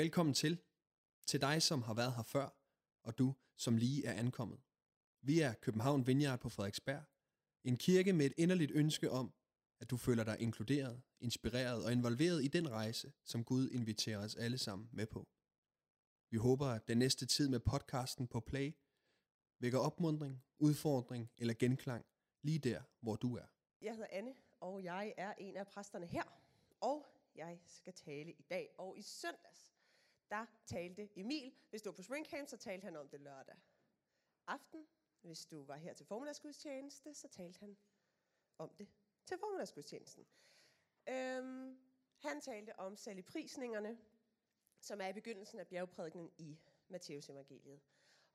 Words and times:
Velkommen 0.00 0.34
til. 0.34 0.58
Til 1.26 1.40
dig, 1.40 1.62
som 1.62 1.82
har 1.82 1.94
været 1.94 2.14
her 2.14 2.22
før, 2.22 2.48
og 3.02 3.18
du, 3.18 3.34
som 3.56 3.76
lige 3.76 4.06
er 4.06 4.12
ankommet. 4.12 4.60
Vi 5.22 5.40
er 5.40 5.54
København 5.54 6.06
Vineyard 6.06 6.40
på 6.40 6.48
Frederiksberg. 6.48 7.02
En 7.64 7.76
kirke 7.76 8.12
med 8.12 8.26
et 8.26 8.32
inderligt 8.36 8.70
ønske 8.74 9.10
om, 9.10 9.32
at 9.80 9.90
du 9.90 9.96
føler 9.96 10.24
dig 10.24 10.40
inkluderet, 10.40 11.02
inspireret 11.20 11.84
og 11.84 11.92
involveret 11.92 12.44
i 12.44 12.48
den 12.48 12.70
rejse, 12.70 13.12
som 13.24 13.44
Gud 13.44 13.70
inviterer 13.70 14.18
os 14.18 14.36
alle 14.36 14.58
sammen 14.58 14.88
med 14.92 15.06
på. 15.06 15.28
Vi 16.30 16.36
håber, 16.36 16.66
at 16.66 16.88
den 16.88 16.98
næste 16.98 17.26
tid 17.26 17.48
med 17.48 17.60
podcasten 17.60 18.28
på 18.28 18.40
Play 18.40 18.72
vækker 19.58 19.78
opmundring, 19.78 20.44
udfordring 20.58 21.30
eller 21.38 21.54
genklang 21.54 22.06
lige 22.42 22.58
der, 22.58 22.82
hvor 23.00 23.16
du 23.16 23.36
er. 23.36 23.46
Jeg 23.80 23.92
hedder 23.92 24.08
Anne, 24.10 24.34
og 24.60 24.84
jeg 24.84 25.14
er 25.16 25.34
en 25.38 25.56
af 25.56 25.66
præsterne 25.66 26.06
her. 26.06 26.42
Og 26.80 27.06
jeg 27.34 27.58
skal 27.66 27.92
tale 27.92 28.32
i 28.32 28.42
dag. 28.42 28.70
Og 28.78 28.98
i 28.98 29.02
søndags, 29.02 29.69
der 30.30 30.46
talte 30.66 31.08
Emil. 31.16 31.54
Hvis 31.70 31.82
du 31.82 31.90
var 31.90 31.96
på 31.96 32.02
springcamp, 32.02 32.48
så 32.48 32.56
talte 32.56 32.84
han 32.84 32.96
om 32.96 33.08
det 33.08 33.20
lørdag 33.20 33.56
aften. 34.46 34.86
Hvis 35.22 35.46
du 35.46 35.64
var 35.64 35.76
her 35.76 35.94
til 35.94 36.06
formiddagsgudstjeneste, 36.06 37.14
så 37.14 37.28
talte 37.28 37.60
han 37.60 37.76
om 38.58 38.70
det 38.78 38.88
til 39.24 39.38
formiddagsgudstjenesten. 39.38 40.26
Øhm, 41.08 41.78
han 42.18 42.40
talte 42.40 42.78
om 42.78 42.96
saligprisningerne, 42.96 43.98
som 44.80 45.00
er 45.00 45.08
i 45.08 45.12
begyndelsen 45.12 45.58
af 45.58 45.66
bjergprædikkenen 45.68 46.30
i 46.38 46.58
Matteus 46.88 47.28
evangeliet. 47.28 47.80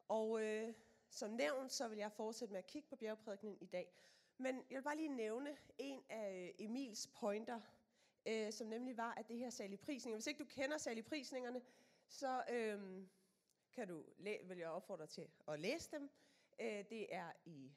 Og 0.07 0.43
øh, 0.43 0.73
som 1.09 1.31
nævnt, 1.31 1.71
så 1.71 1.87
vil 1.87 1.97
jeg 1.97 2.11
fortsætte 2.11 2.51
med 2.51 2.59
at 2.59 2.67
kigge 2.67 2.87
på 2.89 2.95
bjergprædikkenen 2.95 3.57
i 3.61 3.65
dag. 3.65 3.93
Men 4.37 4.55
jeg 4.69 4.77
vil 4.77 4.83
bare 4.83 4.95
lige 4.95 5.09
nævne 5.09 5.57
en 5.77 6.03
af 6.09 6.53
øh, 6.59 6.65
Emils 6.65 7.07
pointer, 7.07 7.61
øh, 8.25 8.53
som 8.53 8.67
nemlig 8.67 8.97
var, 8.97 9.13
at 9.13 9.27
det 9.27 9.37
her 9.37 9.49
saligprisninger, 9.49 10.17
hvis 10.17 10.27
ikke 10.27 10.43
du 10.43 10.49
kender 10.49 10.77
saligprisningerne, 10.77 11.61
så 12.07 12.43
øhm, 12.49 13.09
kan 13.73 13.87
du, 13.87 14.03
vil 14.17 14.57
jeg 14.57 14.69
opfordre 14.69 15.01
dig 15.01 15.09
til 15.09 15.29
at 15.47 15.59
læse 15.59 15.91
dem. 15.91 16.09
Øh, 16.59 16.85
det 16.89 17.15
er 17.15 17.31
i 17.45 17.71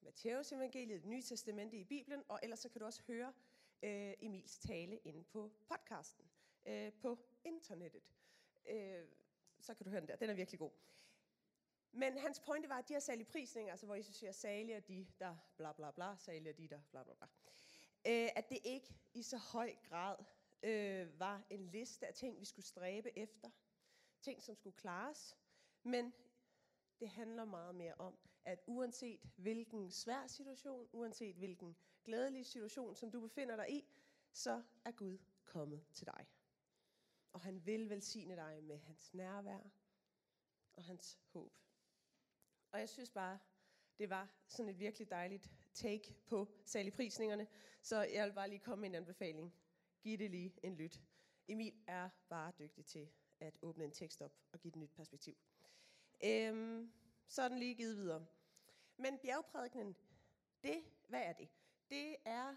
Matteus 0.00 0.52
evangeliet, 0.52 1.02
det 1.02 1.10
nye 1.10 1.22
testamente 1.22 1.76
i 1.76 1.84
Bibelen, 1.84 2.24
og 2.28 2.40
ellers 2.42 2.58
så 2.58 2.68
kan 2.68 2.78
du 2.78 2.84
også 2.84 3.02
høre 3.06 3.32
øh, 3.82 4.14
Emils 4.20 4.58
tale 4.58 4.96
inde 4.98 5.24
på 5.24 5.52
podcasten 5.68 6.24
øh, 6.66 6.92
på 6.92 7.18
internettet. 7.44 8.14
Øh, 8.68 9.04
så 9.60 9.74
kan 9.74 9.84
du 9.84 9.90
høre 9.90 10.00
den 10.00 10.08
der, 10.08 10.16
den 10.16 10.30
er 10.30 10.34
virkelig 10.34 10.58
god. 10.58 10.70
Men 11.92 12.18
hans 12.18 12.40
pointe 12.40 12.68
var, 12.68 12.78
at 12.78 12.88
de 12.88 12.92
her 12.92 13.00
saligprisninger, 13.00 13.72
altså 13.72 13.86
hvor 13.86 13.94
Jesus 13.94 14.16
siger, 14.16 14.32
salige 14.32 14.74
er 14.76 14.80
de, 14.80 15.06
der 15.18 15.36
bla 15.56 15.72
bla 15.72 15.90
bla, 15.90 16.16
salige 16.16 16.48
er 16.48 16.54
de, 16.54 16.68
der 16.68 16.80
bla 16.90 17.02
bla 17.02 17.14
bla. 17.14 17.26
Øh, 18.06 18.28
at 18.36 18.48
det 18.48 18.58
ikke 18.64 18.94
i 19.14 19.22
så 19.22 19.36
høj 19.36 19.74
grad 19.88 20.16
øh, 20.62 21.20
var 21.20 21.42
en 21.50 21.66
liste 21.66 22.06
af 22.06 22.14
ting, 22.14 22.40
vi 22.40 22.44
skulle 22.44 22.66
stræbe 22.66 23.18
efter. 23.18 23.50
Ting, 24.20 24.42
som 24.42 24.54
skulle 24.54 24.76
klares. 24.76 25.36
Men 25.82 26.14
det 27.00 27.08
handler 27.08 27.44
meget 27.44 27.74
mere 27.74 27.94
om, 27.94 28.18
at 28.44 28.62
uanset 28.66 29.20
hvilken 29.36 29.90
svær 29.90 30.26
situation, 30.26 30.88
uanset 30.92 31.36
hvilken 31.36 31.76
glædelig 32.04 32.46
situation, 32.46 32.96
som 32.96 33.10
du 33.10 33.20
befinder 33.20 33.56
dig 33.56 33.70
i, 33.70 33.84
så 34.32 34.62
er 34.84 34.90
Gud 34.90 35.18
kommet 35.44 35.84
til 35.92 36.06
dig. 36.06 36.26
Og 37.32 37.40
han 37.40 37.66
vil 37.66 37.90
velsigne 37.90 38.36
dig 38.36 38.62
med 38.62 38.78
hans 38.78 39.14
nærvær 39.14 39.60
og 40.72 40.84
hans 40.84 41.18
håb. 41.32 41.58
Og 42.72 42.80
jeg 42.80 42.88
synes 42.88 43.10
bare, 43.10 43.38
det 43.98 44.10
var 44.10 44.28
sådan 44.48 44.68
et 44.68 44.78
virkelig 44.78 45.10
dejligt 45.10 45.50
take 45.74 46.16
på 46.26 46.48
saligprisningerne. 46.64 47.46
Så 47.82 48.02
jeg 48.02 48.26
vil 48.26 48.32
bare 48.32 48.48
lige 48.48 48.58
komme 48.58 48.80
med 48.80 48.88
en 48.88 48.94
anbefaling. 48.94 49.54
Giv 50.02 50.18
det 50.18 50.30
lige 50.30 50.54
en 50.62 50.76
lyt. 50.76 51.00
Emil 51.48 51.74
er 51.86 52.10
bare 52.28 52.52
dygtig 52.58 52.86
til 52.86 53.08
at 53.40 53.58
åbne 53.62 53.84
en 53.84 53.92
tekst 53.92 54.22
op 54.22 54.32
og 54.52 54.60
give 54.60 54.68
et 54.68 54.76
nyt 54.76 54.90
perspektiv. 54.90 55.36
Øhm, 56.24 56.92
så 57.28 57.42
er 57.42 57.48
den 57.48 57.58
lige 57.58 57.74
givet 57.74 57.96
videre. 57.96 58.26
Men 58.96 59.18
bjergprædikenen, 59.18 59.96
det, 60.62 60.84
hvad 61.08 61.22
er 61.22 61.32
det? 61.32 61.48
Det 61.90 62.16
er 62.24 62.56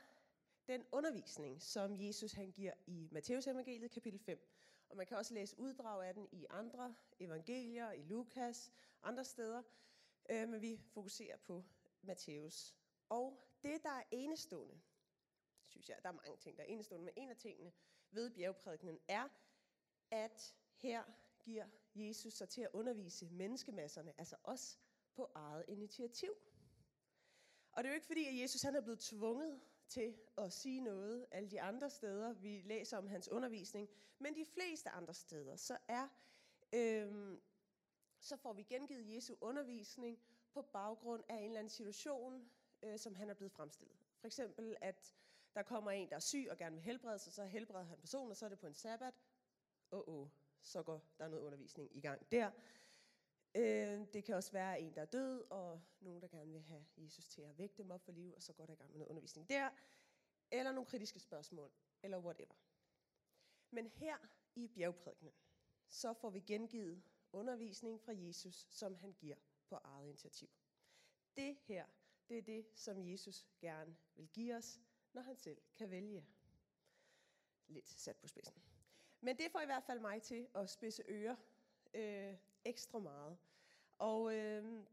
den 0.68 0.86
undervisning, 0.92 1.62
som 1.62 1.96
Jesus 2.00 2.32
han 2.32 2.52
giver 2.52 2.74
i 2.88 3.08
Matteus 3.12 3.48
evangeliet 3.48 3.92
kapitel 3.92 4.20
5. 4.20 4.50
Og 4.90 4.98
man 4.98 5.06
kan 5.08 5.18
også 5.18 5.34
læse 5.34 5.60
uddrag 5.60 6.08
af 6.08 6.14
den 6.14 6.28
i 6.32 6.46
andre 6.50 6.96
evangelier, 7.20 7.92
i 7.92 8.02
Lukas, 8.02 8.72
andre 9.04 9.26
steder. 9.26 9.64
Øh, 10.30 10.50
men 10.50 10.62
vi 10.62 10.82
fokuserer 10.94 11.38
på 11.38 11.64
Matteus. 12.02 12.76
Og 13.10 13.44
det, 13.64 13.84
der 13.84 13.90
er 13.90 14.04
enestående, 14.12 14.82
synes 15.62 15.90
jeg, 15.90 15.98
der 16.04 16.10
er 16.10 16.14
mange 16.14 16.38
ting, 16.38 16.58
der 16.58 16.64
er 16.64 16.68
enestående, 16.68 17.06
men 17.06 17.14
en 17.18 17.30
af 17.30 17.38
tingene 17.38 17.72
ved 18.12 18.30
bjergprædikenen 18.30 19.00
er, 19.08 19.28
at 20.12 20.56
her 20.84 21.04
giver 21.40 21.66
Jesus 21.96 22.34
sig 22.34 22.50
til 22.50 22.62
at 22.62 22.70
undervise 22.74 23.26
menneskemasserne, 23.26 24.14
altså 24.18 24.36
os, 24.44 24.80
på 25.16 25.32
eget 25.36 25.66
initiativ. 25.68 26.32
Og 27.72 27.84
det 27.84 27.90
er 27.90 27.94
jo 27.94 27.96
ikke 27.96 28.08
fordi, 28.08 28.26
at 28.28 28.42
Jesus 28.42 28.62
han 28.62 28.76
er 28.76 28.82
blevet 28.82 29.00
tvunget 29.00 29.62
til 29.88 30.18
at 30.38 30.54
sige 30.54 30.82
noget 30.82 31.26
alle 31.32 31.52
de 31.52 31.62
andre 31.62 31.90
steder, 31.90 32.34
vi 32.34 32.62
læser 32.66 32.98
om 32.98 33.08
hans 33.08 33.30
undervisning, 33.30 33.90
men 34.20 34.36
de 34.36 34.46
fleste 34.46 34.90
andre 34.90 35.14
steder, 35.14 35.56
så 35.56 35.78
er 35.88 36.08
øhm, 36.74 37.42
så 38.20 38.38
får 38.38 38.54
vi 38.54 38.64
gengivet 38.64 39.16
Jesu 39.16 39.36
undervisning 39.42 40.20
på 40.54 40.62
baggrund 40.62 41.24
af 41.30 41.36
en 41.36 41.44
eller 41.44 41.60
anden 41.60 41.70
situation, 41.70 42.52
øh, 42.84 43.00
som 43.00 43.16
han 43.16 43.30
er 43.30 43.34
blevet 43.34 43.52
fremstillet. 43.52 43.98
For 44.20 44.28
eksempel, 44.28 44.78
at 44.82 45.16
der 45.56 45.64
kommer 45.64 45.92
en, 45.92 46.10
der 46.10 46.16
er 46.16 46.20
syg 46.20 46.48
og 46.52 46.58
gerne 46.58 46.76
vil 46.76 46.84
helbrede 46.84 47.20
sig, 47.20 47.34
så 47.34 47.46
helbreder 47.46 47.86
han 47.86 48.00
personen, 48.00 48.32
og 48.32 48.38
så 48.38 48.46
er 48.46 48.50
det 48.50 48.60
på 48.60 48.68
en 48.68 48.74
sabbat. 48.74 49.14
Åh, 49.92 50.00
oh, 50.00 50.16
oh, 50.16 50.30
så 50.64 50.84
går 50.84 51.04
der 51.18 51.28
noget 51.28 51.44
undervisning 51.44 51.96
i 51.96 52.02
gang 52.02 52.32
der. 52.32 52.52
Øh, 53.56 54.08
det 54.14 54.24
kan 54.24 54.36
også 54.36 54.52
være 54.52 54.82
en, 54.82 54.96
der 54.96 55.02
er 55.02 55.06
død, 55.06 55.44
og 55.50 55.82
nogen, 56.00 56.22
der 56.22 56.28
gerne 56.28 56.52
vil 56.52 56.62
have 56.62 56.86
Jesus 56.98 57.28
til 57.28 57.42
at 57.42 57.58
vække 57.58 57.76
dem 57.78 57.92
op 57.92 58.02
for 58.02 58.12
liv, 58.12 58.34
og 58.34 58.42
så 58.44 58.54
går 58.54 58.66
der 58.66 58.74
i 58.74 58.76
gang 58.76 58.92
med 58.92 59.00
noget 59.00 59.10
undervisning 59.10 59.50
der. 59.50 59.70
Eller 60.52 60.72
nogle 60.72 60.90
kritiske 60.90 61.20
spørgsmål, 61.20 61.72
eller 62.04 62.18
whatever. 62.20 62.54
Men 63.72 63.88
her 63.88 64.18
i 64.56 64.68
bjergprædikenen, 64.68 65.34
så 65.88 66.14
får 66.14 66.30
vi 66.30 66.40
gengivet 66.40 67.04
undervisning 67.32 68.02
fra 68.02 68.14
Jesus, 68.16 68.68
som 68.70 68.96
han 68.96 69.14
giver 69.14 69.36
på 69.68 69.76
eget 69.76 70.08
initiativ. 70.08 70.50
Det 71.38 71.58
her, 71.64 71.86
det 72.30 72.38
er 72.38 72.42
det, 72.42 72.66
som 72.76 73.08
Jesus 73.08 73.46
gerne 73.60 73.96
vil 74.16 74.28
give 74.28 74.56
os, 74.56 74.80
når 75.14 75.22
han 75.22 75.38
selv 75.38 75.62
kan 75.76 75.90
vælge. 75.90 76.26
Lidt 77.68 77.90
sat 77.90 78.18
på 78.18 78.28
spidsen. 78.28 78.73
Men 79.24 79.38
det 79.38 79.52
får 79.52 79.60
i 79.60 79.66
hvert 79.66 79.84
fald 79.84 80.00
mig 80.00 80.22
til 80.22 80.48
at 80.56 80.70
spidse 80.70 81.04
ører 81.08 81.36
øh, 81.94 82.36
ekstra 82.66 83.00
meget. 83.00 83.38
Og 83.98 84.36
øh, 84.36 84.84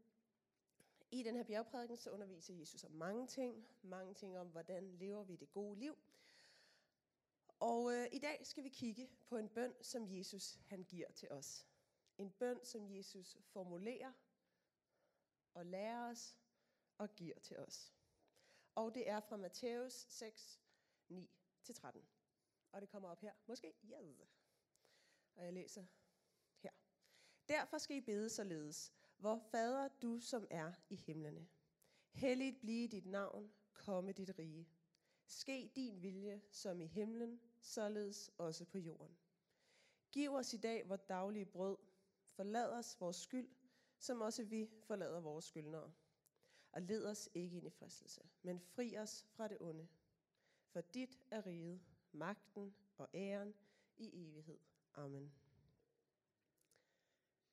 i 1.11 1.23
den 1.23 1.35
her 1.35 1.43
bjergprædiken, 1.43 1.97
så 1.97 2.09
underviser 2.09 2.53
Jesus 2.53 2.83
om 2.83 2.91
mange 2.91 3.27
ting. 3.27 3.67
Mange 3.81 4.13
ting 4.13 4.37
om, 4.37 4.47
hvordan 4.47 4.91
lever 4.91 5.23
vi 5.23 5.35
det 5.35 5.51
gode 5.51 5.79
liv. 5.79 5.97
Og 7.59 7.93
øh, 7.93 8.07
i 8.11 8.19
dag 8.19 8.45
skal 8.45 8.63
vi 8.63 8.69
kigge 8.69 9.09
på 9.27 9.37
en 9.37 9.49
bøn, 9.49 9.73
som 9.81 10.17
Jesus 10.17 10.59
han 10.67 10.83
giver 10.83 11.11
til 11.11 11.31
os. 11.31 11.67
En 12.17 12.31
bøn, 12.31 12.65
som 12.65 12.95
Jesus 12.95 13.37
formulerer 13.43 14.11
og 15.53 15.65
lærer 15.65 16.09
os 16.09 16.37
og 16.97 17.15
giver 17.15 17.39
til 17.39 17.57
os. 17.57 17.93
Og 18.75 18.95
det 18.95 19.09
er 19.09 19.19
fra 19.19 19.37
Matthæus 19.37 19.93
6, 19.93 20.61
9-13. 21.11 22.20
Og 22.71 22.81
det 22.81 22.89
kommer 22.89 23.09
op 23.09 23.21
her. 23.21 23.33
Måske? 23.45 23.73
Yes. 23.83 24.47
Og 25.35 25.45
jeg 25.45 25.53
læser 25.53 25.85
her. 26.57 26.71
Derfor 27.47 27.77
skal 27.77 27.97
I 27.97 28.01
bede 28.01 28.29
således. 28.29 28.93
Hvor 29.17 29.37
fader 29.51 29.87
du, 29.87 30.19
som 30.19 30.47
er 30.49 30.73
i 30.89 30.95
himlene. 30.95 31.47
Helligt 32.11 32.59
blive 32.61 32.87
dit 32.87 33.05
navn, 33.05 33.53
komme 33.73 34.11
dit 34.11 34.39
rige. 34.39 34.69
Ske 35.25 35.71
din 35.75 36.01
vilje, 36.01 36.41
som 36.51 36.81
i 36.81 36.85
himlen, 36.85 37.41
således 37.61 38.31
også 38.37 38.65
på 38.65 38.77
jorden. 38.77 39.17
Giv 40.11 40.33
os 40.33 40.53
i 40.53 40.57
dag 40.57 40.89
vores 40.89 41.01
daglige 41.01 41.45
brød, 41.45 41.77
Forlad 42.31 42.69
os 42.69 42.99
vores 42.99 43.15
skyld, 43.15 43.49
som 43.97 44.21
også 44.21 44.43
vi 44.43 44.69
forlader 44.83 45.19
vores 45.19 45.45
skyldnere. 45.45 45.93
Og 46.71 46.81
led 46.81 47.05
os 47.05 47.29
ikke 47.33 47.57
ind 47.57 47.67
i 47.67 47.69
fristelse, 47.69 48.21
men 48.41 48.59
fri 48.59 48.97
os 48.97 49.25
fra 49.29 49.47
det 49.47 49.57
onde. 49.61 49.87
For 50.67 50.81
dit 50.81 51.19
er 51.31 51.45
riget, 51.45 51.81
magten 52.13 52.75
og 52.97 53.09
æren 53.13 53.53
i 53.97 54.27
evighed. 54.27 54.59
Amen. 54.93 55.33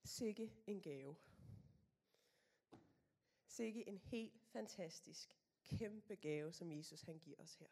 Sikke 0.04 0.52
en 0.66 0.82
gave. 0.82 1.16
Sikke 3.46 3.88
en 3.88 3.98
helt 3.98 4.42
fantastisk, 4.42 5.38
kæmpe 5.64 6.14
gave, 6.16 6.52
som 6.52 6.72
Jesus 6.72 7.02
han 7.02 7.18
giver 7.18 7.36
os 7.38 7.54
her. 7.54 7.66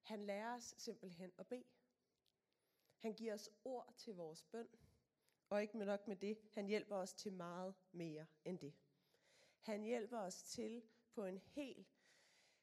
Han 0.00 0.26
lærer 0.26 0.56
os 0.56 0.74
simpelthen 0.78 1.32
at 1.38 1.46
bede. 1.46 1.64
Han 2.98 3.14
giver 3.14 3.34
os 3.34 3.50
ord 3.64 3.94
til 3.96 4.14
vores 4.14 4.42
bøn. 4.42 4.68
Og 5.48 5.62
ikke 5.62 5.76
med 5.76 5.86
nok 5.86 6.08
med 6.08 6.16
det, 6.16 6.38
han 6.52 6.66
hjælper 6.66 6.96
os 6.96 7.14
til 7.14 7.32
meget 7.32 7.74
mere 7.92 8.26
end 8.44 8.58
det. 8.58 8.74
Han 9.60 9.82
hjælper 9.82 10.18
os 10.18 10.42
til 10.42 10.82
på 11.12 11.24
en 11.24 11.38
helt 11.38 11.99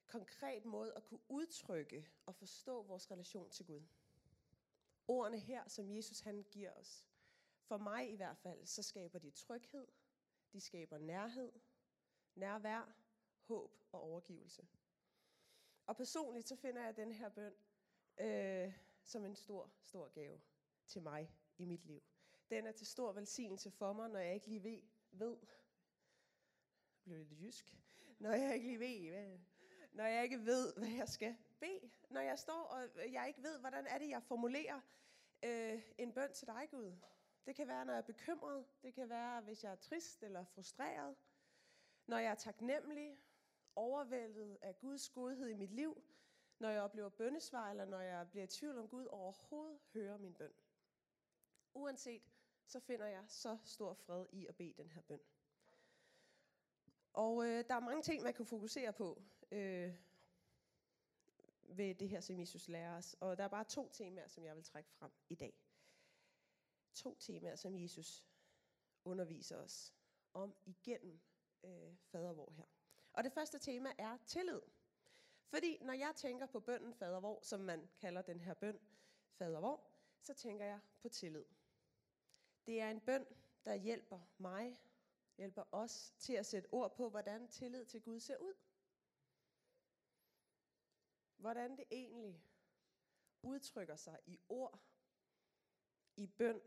konkret 0.07 0.65
måde 0.65 0.93
at 0.95 1.03
kunne 1.03 1.19
udtrykke 1.29 2.09
og 2.25 2.35
forstå 2.35 2.83
vores 2.83 3.11
relation 3.11 3.49
til 3.49 3.65
Gud. 3.65 3.81
Ordene 5.07 5.39
her, 5.39 5.67
som 5.67 5.89
Jesus 5.89 6.19
han 6.19 6.45
giver 6.51 6.73
os, 6.73 7.05
for 7.61 7.77
mig 7.77 8.11
i 8.11 8.15
hvert 8.15 8.37
fald, 8.37 8.65
så 8.65 8.83
skaber 8.83 9.19
de 9.19 9.31
tryghed, 9.31 9.87
de 10.53 10.61
skaber 10.61 10.97
nærhed, 10.97 11.51
nærvær, 12.35 12.95
håb 13.41 13.77
og 13.91 14.01
overgivelse. 14.01 14.67
Og 15.85 15.97
personligt 15.97 16.47
så 16.47 16.55
finder 16.55 16.83
jeg 16.83 16.95
den 16.95 17.11
her 17.11 17.29
bøn 17.29 17.53
øh, 18.17 18.73
som 19.03 19.25
en 19.25 19.35
stor, 19.35 19.71
stor 19.81 20.07
gave 20.07 20.41
til 20.87 21.01
mig 21.01 21.35
i 21.57 21.65
mit 21.65 21.85
liv. 21.85 22.03
Den 22.49 22.67
er 22.67 22.71
til 22.71 22.87
stor 22.87 23.11
velsignelse 23.11 23.71
for 23.71 23.93
mig, 23.93 24.09
når 24.09 24.19
jeg 24.19 24.33
ikke 24.33 24.47
lige 24.47 24.63
ved, 24.63 24.81
ved 25.11 25.37
blev 27.03 27.25
lidt 27.25 27.41
jysk, 27.41 27.77
når 28.19 28.31
jeg 28.31 28.55
ikke 28.55 28.67
lige 28.67 28.79
ved, 28.79 29.09
hvad, 29.09 29.39
når 29.91 30.05
jeg 30.05 30.23
ikke 30.23 30.45
ved, 30.45 30.73
hvad 30.77 30.89
jeg 30.89 31.07
skal 31.07 31.37
bede, 31.59 31.91
når 32.09 32.21
jeg 32.21 32.39
står 32.39 32.63
og 32.63 33.11
jeg 33.11 33.27
ikke 33.27 33.43
ved, 33.43 33.59
hvordan 33.59 33.87
er 33.87 33.97
det, 33.97 34.09
jeg 34.09 34.23
formulerer 34.23 34.81
øh, 35.43 35.81
en 35.97 36.13
bøn 36.13 36.33
til 36.33 36.47
dig, 36.47 36.67
Gud. 36.71 36.95
Det 37.45 37.55
kan 37.55 37.67
være, 37.67 37.85
når 37.85 37.93
jeg 37.93 37.99
er 37.99 38.05
bekymret. 38.05 38.65
Det 38.83 38.93
kan 38.93 39.09
være, 39.09 39.41
hvis 39.41 39.63
jeg 39.63 39.71
er 39.71 39.75
trist 39.75 40.23
eller 40.23 40.45
frustreret. 40.45 41.15
Når 42.07 42.17
jeg 42.17 42.31
er 42.31 42.35
taknemmelig, 42.35 43.17
overvældet 43.75 44.57
af 44.61 44.79
Guds 44.79 45.09
godhed 45.09 45.47
i 45.47 45.53
mit 45.53 45.71
liv. 45.71 46.03
Når 46.59 46.69
jeg 46.69 46.81
oplever 46.81 47.09
bøndesvar, 47.09 47.69
eller 47.69 47.85
når 47.85 47.99
jeg 47.99 48.29
bliver 48.29 48.43
i 48.43 48.47
tvivl 48.47 48.77
om 48.77 48.87
Gud 48.87 49.05
overhovedet 49.05 49.79
hører 49.93 50.17
min 50.17 50.33
bøn. 50.33 50.53
Uanset, 51.73 52.21
så 52.65 52.79
finder 52.79 53.05
jeg 53.05 53.23
så 53.27 53.57
stor 53.63 53.93
fred 53.93 54.25
i 54.31 54.47
at 54.47 54.55
bede 54.55 54.73
den 54.77 54.91
her 54.91 55.01
bøn. 55.01 55.19
Og 57.13 57.45
øh, 57.45 57.63
der 57.67 57.75
er 57.75 57.79
mange 57.79 58.01
ting, 58.01 58.23
man 58.23 58.33
kan 58.33 58.45
fokusere 58.45 58.93
på 58.93 59.21
øh, 59.51 59.93
ved 61.63 61.95
det 61.95 62.09
her, 62.09 62.21
som 62.21 62.39
Jesus 62.39 62.67
lærer 62.67 62.97
os. 62.97 63.15
Og 63.19 63.37
der 63.37 63.43
er 63.43 63.47
bare 63.47 63.63
to 63.63 63.89
temaer, 63.89 64.27
som 64.27 64.45
jeg 64.45 64.55
vil 64.55 64.63
trække 64.63 64.89
frem 64.89 65.11
i 65.29 65.35
dag. 65.35 65.53
To 66.93 67.15
temaer, 67.19 67.55
som 67.55 67.75
Jesus 67.75 68.25
underviser 69.05 69.57
os 69.57 69.93
om 70.33 70.55
igennem 70.65 71.19
øh, 71.63 71.95
fadervor 71.97 72.51
her. 72.51 72.65
Og 73.13 73.23
det 73.23 73.31
første 73.31 73.59
tema 73.59 73.89
er 73.97 74.17
tillid. 74.25 74.61
Fordi 75.49 75.77
når 75.81 75.93
jeg 75.93 76.13
tænker 76.15 76.45
på 76.45 76.59
bønden 76.59 76.93
fadervor, 76.93 77.39
som 77.43 77.59
man 77.59 77.89
kalder 78.01 78.21
den 78.21 78.39
her 78.39 78.53
bøn 78.53 78.79
fadervor, 79.31 79.81
så 80.21 80.33
tænker 80.33 80.65
jeg 80.65 80.79
på 81.01 81.09
tillid. 81.09 81.45
Det 82.65 82.81
er 82.81 82.89
en 82.89 82.99
bøn, 82.99 83.25
der 83.65 83.75
hjælper 83.75 84.19
mig, 84.37 84.79
hjælper 85.37 85.63
os 85.71 86.15
til 86.19 86.33
at 86.33 86.45
sætte 86.45 86.67
ord 86.71 86.95
på, 86.95 87.09
hvordan 87.09 87.47
tillid 87.47 87.85
til 87.85 88.01
Gud 88.01 88.19
ser 88.19 88.37
ud. 88.37 88.53
Hvordan 91.37 91.77
det 91.77 91.85
egentlig 91.91 92.43
udtrykker 93.41 93.95
sig 93.95 94.19
i 94.25 94.39
ord, 94.49 94.79
i 96.17 96.27
bøn 96.27 96.61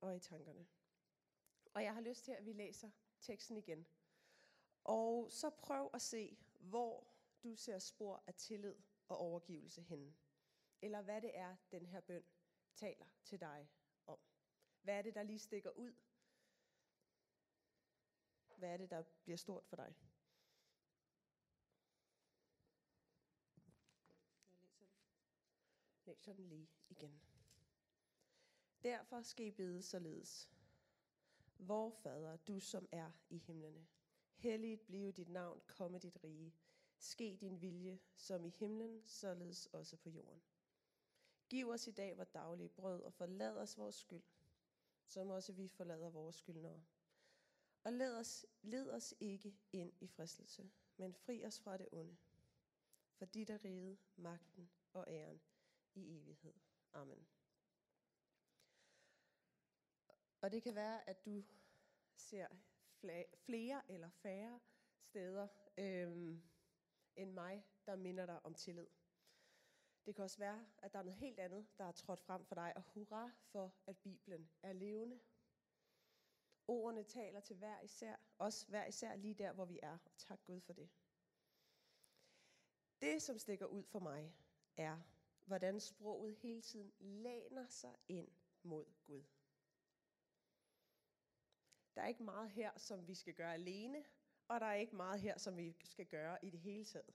og 0.00 0.16
i 0.16 0.20
tankerne. 0.20 0.66
Og 1.74 1.82
jeg 1.82 1.94
har 1.94 2.00
lyst 2.00 2.24
til, 2.24 2.32
at 2.32 2.44
vi 2.44 2.52
læser 2.52 2.90
teksten 3.20 3.56
igen. 3.56 3.86
Og 4.84 5.32
så 5.32 5.50
prøv 5.50 5.90
at 5.94 6.02
se, 6.02 6.38
hvor 6.60 7.06
du 7.42 7.54
ser 7.54 7.78
spor 7.78 8.24
af 8.26 8.34
tillid 8.34 8.76
og 9.08 9.18
overgivelse 9.18 9.82
henne. 9.82 10.16
Eller 10.82 11.02
hvad 11.02 11.22
det 11.22 11.36
er, 11.36 11.56
den 11.70 11.86
her 11.86 12.00
bøn 12.00 12.24
taler 12.74 13.06
til 13.24 13.40
dig 13.40 13.70
om. 14.06 14.18
Hvad 14.82 14.98
er 14.98 15.02
det, 15.02 15.14
der 15.14 15.22
lige 15.22 15.38
stikker 15.38 15.70
ud? 15.70 15.94
Hvad 18.56 18.72
er 18.72 18.76
det, 18.76 18.90
der 18.90 19.02
bliver 19.24 19.36
stort 19.36 19.66
for 19.66 19.76
dig? 19.76 19.94
Jeg 25.99 25.99
læser 26.10 26.32
den 26.32 26.48
lige 26.48 26.68
igen. 26.88 27.20
Derfor 28.82 29.22
skal 29.22 29.46
I 29.46 29.50
bede 29.50 29.82
således. 29.82 30.50
Vor 31.58 31.90
Fader, 31.90 32.36
du 32.36 32.60
som 32.60 32.88
er 32.92 33.10
i 33.30 33.38
himlene. 33.38 33.86
Helligt 34.36 34.86
blive 34.86 35.12
dit 35.12 35.28
navn, 35.28 35.60
komme 35.66 35.98
dit 35.98 36.24
rige. 36.24 36.54
Ske 36.98 37.38
din 37.40 37.60
vilje, 37.60 37.98
som 38.16 38.44
i 38.44 38.48
himlen, 38.48 39.02
således 39.06 39.66
også 39.66 39.96
på 39.96 40.08
jorden. 40.08 40.42
Giv 41.48 41.68
os 41.68 41.86
i 41.86 41.90
dag 41.90 42.16
vores 42.16 42.28
daglige 42.28 42.68
brød, 42.68 43.02
og 43.02 43.12
forlad 43.12 43.56
os 43.56 43.78
vores 43.78 43.94
skyld, 43.94 44.22
som 45.04 45.30
også 45.30 45.52
vi 45.52 45.68
forlader 45.68 46.10
vores 46.10 46.36
skyldnere. 46.36 46.82
Og 47.84 47.92
led 47.92 48.16
os, 48.16 48.46
led 48.62 48.90
os 48.90 49.14
ikke 49.20 49.56
ind 49.72 49.92
i 50.00 50.06
fristelse, 50.06 50.70
men 50.96 51.14
fri 51.14 51.44
os 51.44 51.60
fra 51.60 51.76
det 51.76 51.88
onde. 51.92 52.16
For 53.12 53.24
dit 53.24 53.50
er 53.50 53.64
riget, 53.64 53.98
magten 54.16 54.70
og 54.92 55.04
æren 55.08 55.40
i 55.94 56.16
evighed. 56.16 56.54
Amen. 56.92 57.28
Og 60.40 60.50
det 60.52 60.62
kan 60.62 60.74
være, 60.74 61.08
at 61.08 61.24
du 61.24 61.44
ser 62.16 62.46
flere 63.44 63.82
eller 63.88 64.10
færre 64.10 64.60
steder 65.00 65.48
øhm, 65.78 66.42
end 67.16 67.32
mig, 67.32 67.66
der 67.86 67.96
minder 67.96 68.26
dig 68.26 68.46
om 68.46 68.54
tillid. 68.54 68.86
Det 70.06 70.14
kan 70.14 70.24
også 70.24 70.38
være, 70.38 70.66
at 70.78 70.92
der 70.92 70.98
er 70.98 71.02
noget 71.02 71.18
helt 71.18 71.40
andet, 71.40 71.66
der 71.78 71.84
er 71.84 71.92
trådt 71.92 72.20
frem 72.20 72.44
for 72.44 72.54
dig, 72.54 72.72
og 72.76 72.82
hurra 72.82 73.30
for, 73.44 73.74
at 73.86 73.98
Bibelen 73.98 74.50
er 74.62 74.72
levende. 74.72 75.20
Ordene 76.68 77.04
taler 77.04 77.40
til 77.40 77.56
hver 77.56 77.80
især, 77.80 78.16
også 78.38 78.66
hver 78.68 78.86
især 78.86 79.16
lige 79.16 79.34
der, 79.34 79.52
hvor 79.52 79.64
vi 79.64 79.80
er, 79.82 79.98
og 80.04 80.16
tak 80.16 80.40
Gud 80.44 80.60
for 80.60 80.72
det. 80.72 80.90
Det, 83.00 83.22
som 83.22 83.38
stikker 83.38 83.66
ud 83.66 83.82
for 83.84 83.98
mig, 83.98 84.34
er, 84.76 85.00
hvordan 85.50 85.80
sproget 85.80 86.36
hele 86.36 86.62
tiden 86.62 86.92
læner 86.98 87.66
sig 87.68 87.96
ind 88.08 88.28
mod 88.62 88.84
Gud. 89.04 89.24
Der 91.94 92.02
er 92.02 92.06
ikke 92.06 92.22
meget 92.22 92.50
her, 92.50 92.78
som 92.78 93.08
vi 93.08 93.14
skal 93.14 93.34
gøre 93.34 93.54
alene, 93.54 94.04
og 94.48 94.60
der 94.60 94.66
er 94.66 94.74
ikke 94.74 94.96
meget 94.96 95.20
her, 95.20 95.38
som 95.38 95.56
vi 95.56 95.76
skal 95.84 96.06
gøre 96.06 96.44
i 96.44 96.50
det 96.50 96.60
hele 96.60 96.84
taget. 96.84 97.14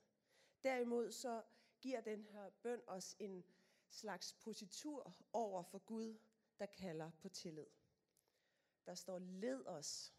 Derimod 0.62 1.12
så 1.12 1.42
giver 1.80 2.00
den 2.00 2.24
her 2.24 2.50
bøn 2.50 2.82
os 2.86 3.16
en 3.18 3.44
slags 3.88 4.32
positur 4.32 5.16
over 5.32 5.62
for 5.62 5.78
Gud, 5.78 6.18
der 6.58 6.66
kalder 6.66 7.10
på 7.10 7.28
tillid. 7.28 7.66
Der 8.86 8.94
står, 8.94 9.18
led 9.18 9.66
os, 9.66 10.14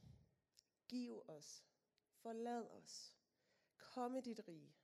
giv 0.87 1.23
os, 1.27 1.65
forlad 2.13 2.69
os, 2.69 3.15
kom 3.77 4.15
i 4.15 4.21
dit 4.21 4.47
rige, 4.47 4.75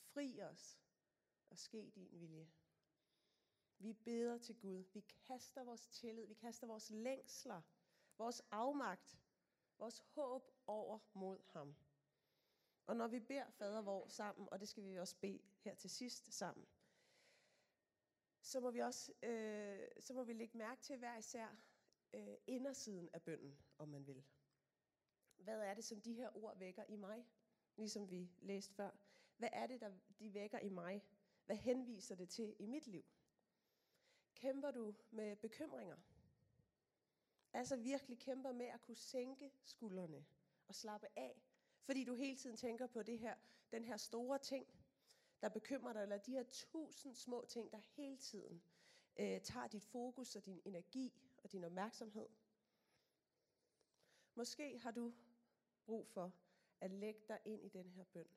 fri 0.00 0.42
os 0.42 0.78
og 1.50 1.58
ske 1.58 1.90
din 1.94 2.08
vilje. 2.12 2.48
Vi 3.78 3.92
beder 3.92 4.38
til 4.38 4.58
Gud, 4.58 4.84
vi 4.92 5.00
kaster 5.00 5.64
vores 5.64 5.86
tillid, 5.86 6.26
vi 6.26 6.34
kaster 6.34 6.66
vores 6.66 6.90
længsler, 6.90 7.62
vores 8.18 8.42
afmagt, 8.50 9.18
vores 9.78 9.98
håb 9.98 10.50
over 10.66 10.98
mod 11.12 11.38
ham. 11.46 11.76
Og 12.86 12.96
når 12.96 13.08
vi 13.08 13.20
beder 13.20 13.50
fader 13.50 13.82
vor 13.82 14.08
sammen, 14.08 14.48
og 14.52 14.60
det 14.60 14.68
skal 14.68 14.84
vi 14.84 14.98
også 14.98 15.16
bede 15.16 15.42
her 15.60 15.74
til 15.74 15.90
sidst 15.90 16.32
sammen, 16.32 16.66
så 18.42 18.60
må 18.60 18.70
vi 18.70 18.78
også 18.78 19.12
øh, 19.22 19.88
så 20.00 20.14
må 20.14 20.24
vi 20.24 20.32
lægge 20.32 20.58
mærke 20.58 20.82
til 20.82 20.96
hver 20.98 21.16
især 21.16 21.56
øh, 22.12 22.36
indersiden 22.46 23.08
af 23.12 23.22
bønden, 23.22 23.58
om 23.78 23.88
man 23.88 24.06
vil. 24.06 24.24
Hvad 25.36 25.60
er 25.60 25.74
det, 25.74 25.84
som 25.84 26.00
de 26.00 26.14
her 26.14 26.36
ord 26.36 26.58
vækker 26.58 26.84
i 26.88 26.96
mig? 26.96 27.26
Ligesom 27.76 28.10
vi 28.10 28.30
læste 28.38 28.74
før. 28.74 28.90
Hvad 29.36 29.48
er 29.52 29.66
det, 29.66 29.80
der 29.80 29.92
de 30.18 30.34
vækker 30.34 30.58
i 30.58 30.68
mig? 30.68 31.02
Hvad 31.48 31.56
henviser 31.56 32.14
det 32.14 32.28
til 32.28 32.56
i 32.58 32.66
mit 32.66 32.86
liv? 32.86 33.04
Kæmper 34.34 34.70
du 34.70 34.94
med 35.10 35.36
bekymringer? 35.36 35.96
Altså 37.52 37.76
virkelig 37.76 38.18
kæmper 38.18 38.52
med 38.52 38.66
at 38.66 38.80
kunne 38.80 38.96
sænke 38.96 39.52
skuldrene 39.64 40.26
og 40.66 40.74
slappe 40.74 41.06
af, 41.16 41.42
fordi 41.82 42.04
du 42.04 42.14
hele 42.14 42.36
tiden 42.36 42.56
tænker 42.56 42.86
på 42.86 43.02
det 43.02 43.18
her, 43.18 43.36
den 43.70 43.84
her 43.84 43.96
store 43.96 44.38
ting, 44.38 44.66
der 45.40 45.48
bekymrer 45.48 45.92
dig, 45.92 46.02
eller 46.02 46.18
de 46.18 46.32
her 46.32 46.42
tusind 46.42 47.14
små 47.14 47.44
ting, 47.48 47.72
der 47.72 47.78
hele 47.78 48.16
tiden 48.16 48.62
øh, 49.16 49.40
tager 49.40 49.66
dit 49.66 49.84
fokus 49.84 50.36
og 50.36 50.46
din 50.46 50.60
energi 50.64 51.12
og 51.42 51.52
din 51.52 51.64
opmærksomhed. 51.64 52.28
Måske 54.34 54.78
har 54.78 54.90
du 54.90 55.14
brug 55.86 56.08
for 56.08 56.32
at 56.80 56.90
lægge 56.90 57.20
dig 57.28 57.40
ind 57.44 57.64
i 57.64 57.68
den 57.68 57.90
her 57.90 58.04
bøn. 58.04 58.28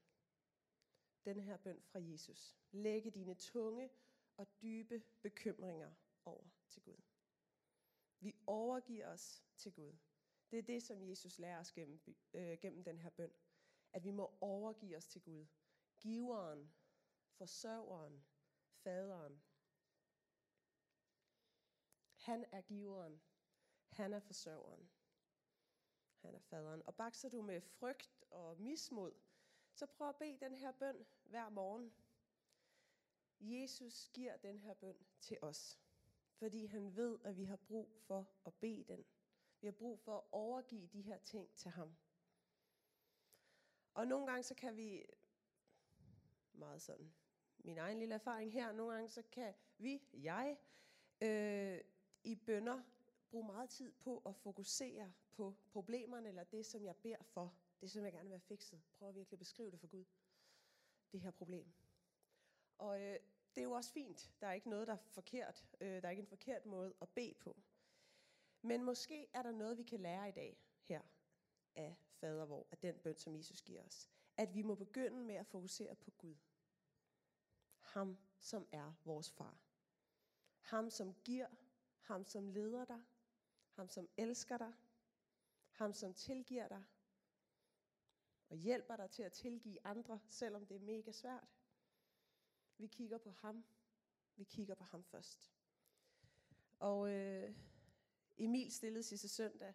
Den 1.25 1.39
her 1.39 1.57
bøn 1.57 1.81
fra 1.81 1.99
Jesus. 1.99 2.57
Lægge 2.71 3.11
dine 3.11 3.35
tunge 3.35 3.89
og 4.37 4.47
dybe 4.61 5.03
bekymringer 5.21 5.93
over 6.25 6.43
til 6.69 6.81
Gud. 6.83 7.01
Vi 8.19 8.35
overgiver 8.47 9.07
os 9.07 9.43
til 9.57 9.73
Gud. 9.73 9.93
Det 10.51 10.59
er 10.59 10.63
det, 10.63 10.83
som 10.83 11.03
Jesus 11.09 11.39
lærer 11.39 11.59
os 11.59 11.71
gennem, 11.71 12.01
øh, 12.33 12.57
gennem 12.61 12.83
den 12.83 12.99
her 12.99 13.09
bøn. 13.09 13.33
At 13.93 14.03
vi 14.03 14.11
må 14.11 14.37
overgive 14.41 14.97
os 14.97 15.07
til 15.07 15.21
Gud. 15.21 15.45
Giveren, 15.99 16.73
forsørgeren, 17.37 18.25
faderen. 18.83 19.41
Han 22.15 22.45
er 22.51 22.61
giveren. 22.61 23.21
Han 23.89 24.13
er 24.13 24.19
forsørgeren. 24.19 24.89
Han 26.21 26.35
er 26.35 26.39
faderen. 26.39 26.83
Og 26.85 26.95
bakser 26.95 27.29
du 27.29 27.41
med 27.41 27.61
frygt 27.61 28.23
og 28.29 28.61
mismod, 28.61 29.13
så 29.81 29.87
prøv 29.87 30.09
at 30.09 30.15
bede 30.15 30.37
den 30.39 30.55
her 30.55 30.71
bøn 30.71 31.05
hver 31.25 31.49
morgen. 31.49 31.93
Jesus 33.39 34.09
giver 34.13 34.37
den 34.37 34.59
her 34.59 34.73
bøn 34.73 34.97
til 35.19 35.37
os, 35.41 35.79
fordi 36.33 36.65
han 36.65 36.95
ved, 36.95 37.19
at 37.23 37.37
vi 37.37 37.43
har 37.43 37.55
brug 37.55 37.95
for 37.99 38.29
at 38.45 38.53
bede 38.53 38.83
den. 38.83 39.05
Vi 39.61 39.67
har 39.67 39.71
brug 39.71 39.99
for 39.99 40.17
at 40.17 40.23
overgive 40.31 40.87
de 40.87 41.01
her 41.01 41.17
ting 41.17 41.53
til 41.55 41.71
ham. 41.71 41.95
Og 43.93 44.07
nogle 44.07 44.27
gange 44.27 44.43
så 44.43 44.55
kan 44.55 44.75
vi, 44.75 45.05
meget 46.53 46.81
sådan, 46.81 47.13
min 47.57 47.77
egen 47.77 47.99
lille 47.99 48.15
erfaring 48.15 48.53
her, 48.53 48.71
nogle 48.71 48.93
gange 48.93 49.09
så 49.09 49.23
kan 49.31 49.53
vi, 49.77 50.01
jeg, 50.13 50.57
øh, 51.21 51.81
i 52.23 52.35
bønder 52.35 52.81
bruge 53.29 53.45
meget 53.45 53.69
tid 53.69 53.91
på 53.91 54.17
at 54.25 54.35
fokusere 54.35 55.13
på 55.31 55.55
problemerne, 55.67 56.29
eller 56.29 56.43
det, 56.43 56.65
som 56.65 56.85
jeg 56.85 56.95
beder 56.95 57.23
for, 57.23 57.55
det, 57.81 57.91
synes 57.91 58.03
jeg 58.03 58.13
gerne 58.13 58.29
vil 58.29 58.37
have 58.37 58.47
fikset. 58.47 58.81
Prøv 58.97 59.09
at 59.09 59.15
virkelig 59.15 59.39
beskrive 59.39 59.71
det 59.71 59.79
for 59.79 59.87
Gud, 59.87 60.05
det 61.11 61.21
her 61.21 61.31
problem. 61.31 61.73
Og 62.77 63.01
øh, 63.01 63.19
det 63.55 63.61
er 63.61 63.63
jo 63.63 63.71
også 63.71 63.91
fint. 63.91 64.31
Der 64.41 64.47
er 64.47 64.53
ikke 64.53 64.69
noget, 64.69 64.87
der 64.87 64.93
er 64.93 64.97
forkert. 64.97 65.65
Øh, 65.81 66.01
der 66.01 66.07
er 66.07 66.09
ikke 66.09 66.21
en 66.21 66.27
forkert 66.27 66.65
måde 66.65 66.93
at 67.01 67.09
bede 67.09 67.33
på. 67.33 67.57
Men 68.61 68.83
måske 68.83 69.27
er 69.33 69.43
der 69.43 69.51
noget, 69.51 69.77
vi 69.77 69.83
kan 69.83 69.99
lære 69.99 70.29
i 70.29 70.31
dag 70.31 70.57
her 70.81 71.01
af 71.75 71.97
fader 72.11 72.45
vor, 72.45 72.67
af 72.71 72.77
den 72.77 72.99
bøn, 72.99 73.17
som 73.17 73.35
Jesus 73.35 73.61
giver 73.61 73.83
os. 73.83 74.09
At 74.37 74.55
vi 74.55 74.61
må 74.61 74.75
begynde 74.75 75.25
med 75.25 75.35
at 75.35 75.47
fokusere 75.47 75.95
på 75.95 76.11
Gud. 76.11 76.35
Ham, 77.79 78.17
som 78.39 78.67
er 78.71 78.93
vores 79.05 79.31
far. 79.31 79.57
Ham, 80.59 80.89
som 80.89 81.13
giver. 81.13 81.47
Ham, 82.01 82.25
som 82.25 82.47
leder 82.47 82.85
dig. 82.85 83.01
Ham, 83.71 83.89
som 83.89 84.09
elsker 84.17 84.57
dig. 84.57 84.73
Ham, 85.71 85.93
som 85.93 86.13
tilgiver 86.13 86.67
dig. 86.67 86.83
Og 88.51 88.57
hjælper 88.57 88.95
dig 88.95 89.09
til 89.09 89.23
at 89.23 89.31
tilgive 89.31 89.77
andre, 89.83 90.19
selvom 90.29 90.65
det 90.65 90.75
er 90.75 90.79
mega 90.79 91.11
svært. 91.11 91.47
Vi 92.77 92.87
kigger 92.87 93.17
på 93.17 93.31
ham. 93.31 93.65
Vi 94.35 94.43
kigger 94.43 94.75
på 94.75 94.83
ham 94.83 95.03
først. 95.03 95.51
Og 96.79 97.11
øh, 97.11 97.55
Emil 98.37 98.71
stillede 98.71 99.03
sidste 99.03 99.27
søndag 99.27 99.73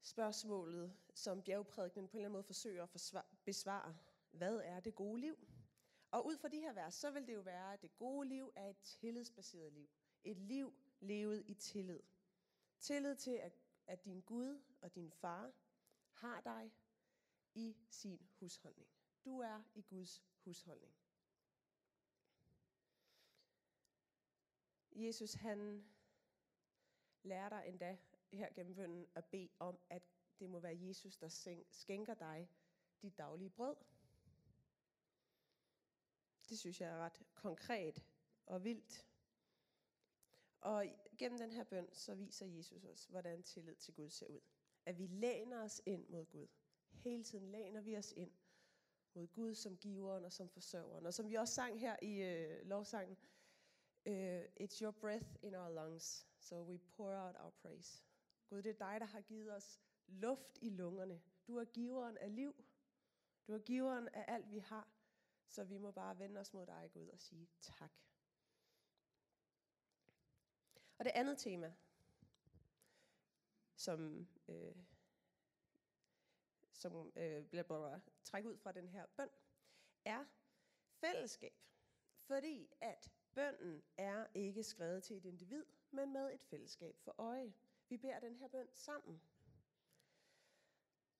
spørgsmålet, 0.00 0.96
som 1.14 1.42
bjergprædikken 1.42 2.08
på 2.08 2.16
en 2.16 2.18
eller 2.18 2.28
anden 2.28 2.32
måde 2.32 2.44
forsøger 2.44 2.82
at 2.82 2.88
forsvare, 2.88 3.24
besvare. 3.44 3.96
Hvad 4.30 4.56
er 4.56 4.80
det 4.80 4.94
gode 4.94 5.20
liv? 5.20 5.38
Og 6.10 6.26
ud 6.26 6.38
fra 6.38 6.48
de 6.48 6.60
her 6.60 6.72
vers, 6.72 6.94
så 6.94 7.10
vil 7.10 7.26
det 7.26 7.34
jo 7.34 7.40
være, 7.40 7.72
at 7.72 7.82
det 7.82 7.96
gode 7.96 8.28
liv 8.28 8.52
er 8.56 8.68
et 8.68 8.78
tillidsbaseret 8.78 9.72
liv. 9.72 9.88
Et 10.24 10.36
liv 10.36 10.74
levet 11.00 11.42
i 11.46 11.54
tillid. 11.54 12.00
Tillid 12.78 13.16
til, 13.16 13.30
at, 13.30 13.52
at 13.86 14.04
din 14.04 14.20
Gud 14.20 14.62
og 14.80 14.94
din 14.94 15.10
far 15.10 15.52
har 16.12 16.40
dig 16.40 16.72
i 17.56 17.76
sin 17.90 18.28
husholdning. 18.40 18.88
Du 19.24 19.40
er 19.40 19.62
i 19.74 19.82
Guds 19.82 20.22
husholdning. 20.44 20.94
Jesus 24.90 25.32
han 25.32 25.88
lærer 27.22 27.48
dig 27.48 27.64
endda 27.66 27.98
her 28.32 28.52
gennem 28.54 28.74
bønden 28.74 29.06
at 29.14 29.24
bede 29.24 29.48
om, 29.58 29.78
at 29.90 30.02
det 30.38 30.50
må 30.50 30.60
være 30.60 30.78
Jesus, 30.80 31.16
der 31.16 31.28
skænker 31.70 32.14
dig 32.14 32.50
dit 33.02 33.18
daglige 33.18 33.50
brød. 33.50 33.76
Det 36.48 36.58
synes 36.58 36.80
jeg 36.80 36.90
er 36.90 36.98
ret 36.98 37.22
konkret 37.34 38.04
og 38.46 38.64
vildt. 38.64 39.06
Og 40.60 40.86
gennem 41.18 41.38
den 41.38 41.52
her 41.52 41.64
bøn, 41.64 41.94
så 41.94 42.14
viser 42.14 42.46
Jesus 42.46 42.84
os, 42.84 43.04
hvordan 43.04 43.42
tillid 43.42 43.74
til 43.74 43.94
Gud 43.94 44.10
ser 44.10 44.26
ud. 44.26 44.40
At 44.86 44.98
vi 44.98 45.06
læner 45.06 45.62
os 45.62 45.82
ind 45.86 46.08
mod 46.08 46.26
Gud. 46.26 46.48
Hele 47.06 47.24
tiden 47.24 47.50
læner 47.50 47.80
vi 47.80 47.96
os 47.96 48.12
ind 48.16 48.32
mod 49.14 49.26
Gud 49.26 49.54
som 49.54 49.76
giveren 49.76 50.24
og 50.24 50.32
som 50.32 50.48
forsørgeren. 50.48 51.06
Og 51.06 51.14
som 51.14 51.28
vi 51.28 51.34
også 51.34 51.54
sang 51.54 51.80
her 51.80 51.96
i 52.02 52.22
øh, 52.22 52.66
lovsangen, 52.66 53.16
øh, 54.06 54.42
It's 54.60 54.82
your 54.82 54.90
breath 54.90 55.26
in 55.42 55.54
our 55.54 55.68
lungs, 55.68 56.26
so 56.38 56.62
we 56.62 56.78
pour 56.78 57.26
out 57.26 57.36
our 57.36 57.50
praise. 57.50 58.04
Gud, 58.48 58.62
det 58.62 58.70
er 58.70 58.86
dig, 58.90 59.00
der 59.00 59.06
har 59.06 59.20
givet 59.20 59.54
os 59.54 59.80
luft 60.06 60.58
i 60.60 60.70
lungerne. 60.70 61.22
Du 61.46 61.56
er 61.56 61.64
giveren 61.64 62.18
af 62.18 62.34
liv. 62.34 62.64
Du 63.46 63.54
er 63.54 63.58
giveren 63.58 64.08
af 64.08 64.24
alt, 64.28 64.50
vi 64.50 64.58
har. 64.58 64.88
Så 65.48 65.64
vi 65.64 65.78
må 65.78 65.90
bare 65.90 66.18
vende 66.18 66.40
os 66.40 66.52
mod 66.52 66.66
dig, 66.66 66.90
Gud, 66.92 67.08
og 67.08 67.20
sige 67.20 67.48
tak. 67.60 67.92
Og 70.98 71.04
det 71.04 71.12
andet 71.14 71.38
tema, 71.38 71.74
som, 73.76 74.28
øh, 74.48 74.76
som 76.90 77.12
øh, 77.16 77.44
bliver 77.44 78.00
trækket 78.24 78.50
ud 78.50 78.58
fra 78.58 78.72
den 78.72 78.88
her 78.88 79.06
bøn, 79.16 79.28
er 80.04 80.24
fællesskab. 81.00 81.52
Fordi 82.26 82.72
at 82.80 83.12
bønnen 83.34 83.82
er 83.96 84.26
ikke 84.34 84.62
skrevet 84.62 85.02
til 85.02 85.16
et 85.16 85.24
individ, 85.24 85.64
men 85.90 86.12
med 86.12 86.34
et 86.34 86.42
fællesskab 86.42 86.98
for 86.98 87.14
øje. 87.18 87.54
Vi 87.88 87.96
bærer 87.96 88.20
den 88.20 88.36
her 88.36 88.48
bøn 88.48 88.68
sammen. 88.74 89.20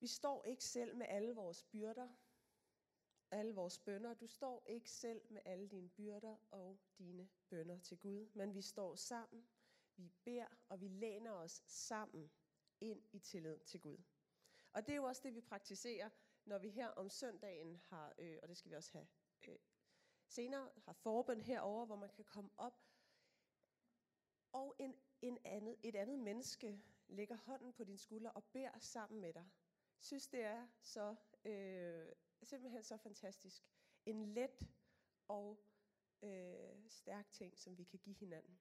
Vi 0.01 0.07
står 0.07 0.45
ikke 0.45 0.65
selv 0.65 0.97
med 0.97 1.07
alle 1.09 1.35
vores 1.35 1.63
byrder, 1.63 2.09
alle 3.31 3.55
vores 3.55 3.79
bønder. 3.79 4.15
Du 4.15 4.27
står 4.27 4.65
ikke 4.67 4.91
selv 4.91 5.21
med 5.31 5.41
alle 5.45 5.69
dine 5.69 5.89
byrder 5.89 6.37
og 6.51 6.79
dine 6.99 7.29
bønder 7.49 7.79
til 7.79 7.99
Gud, 7.99 8.27
men 8.35 8.55
vi 8.55 8.63
står 8.63 8.95
sammen, 8.95 9.49
vi 9.97 10.13
beder, 10.25 10.47
og 10.69 10.81
vi 10.81 10.89
læner 10.89 11.31
os 11.31 11.63
sammen 11.67 12.31
ind 12.81 13.03
i 13.13 13.19
tillid 13.19 13.59
til 13.59 13.81
Gud. 13.81 13.99
Og 14.76 14.87
det 14.87 14.92
er 14.92 14.97
jo 14.97 15.04
også 15.04 15.23
det, 15.25 15.35
vi 15.35 15.40
praktiserer, 15.40 16.11
når 16.45 16.59
vi 16.59 16.68
her 16.68 16.88
om 16.88 17.09
søndagen 17.09 17.76
har, 17.76 18.14
øh, 18.18 18.38
og 18.42 18.49
det 18.49 18.56
skal 18.56 18.71
vi 18.71 18.76
også 18.76 18.92
have 18.92 19.06
øh, 19.49 19.59
senere, 20.28 20.71
har 20.85 20.92
forbøn 20.92 21.40
herover, 21.40 21.87
hvor 21.87 21.97
man 21.97 22.11
kan 22.11 22.25
komme 22.25 22.50
op, 22.56 22.83
og 24.52 24.76
en, 24.78 24.97
en 25.23 25.38
andet, 25.45 25.76
et 25.83 25.97
andet 25.97 26.18
menneske 26.18 26.83
lægger 27.09 27.37
hånden 27.37 27.73
på 27.73 27.85
din 27.85 27.99
skulder 27.99 28.30
og 28.30 28.45
beder 28.45 28.78
sammen 28.78 29.21
med 29.21 29.33
dig. 29.33 29.50
Synes 29.99 30.28
det 30.28 30.40
er 30.40 30.66
så 30.80 31.14
øh, 31.45 32.12
simpelthen 32.42 32.83
så 32.83 32.97
fantastisk. 32.97 33.62
En 34.06 34.23
let 34.26 34.68
og 35.28 35.64
øh, 36.23 36.88
stærk 36.88 37.33
ting, 37.33 37.59
som 37.59 37.78
vi 37.78 37.85
kan 37.85 37.99
give 37.99 38.16
hinanden. 38.16 38.59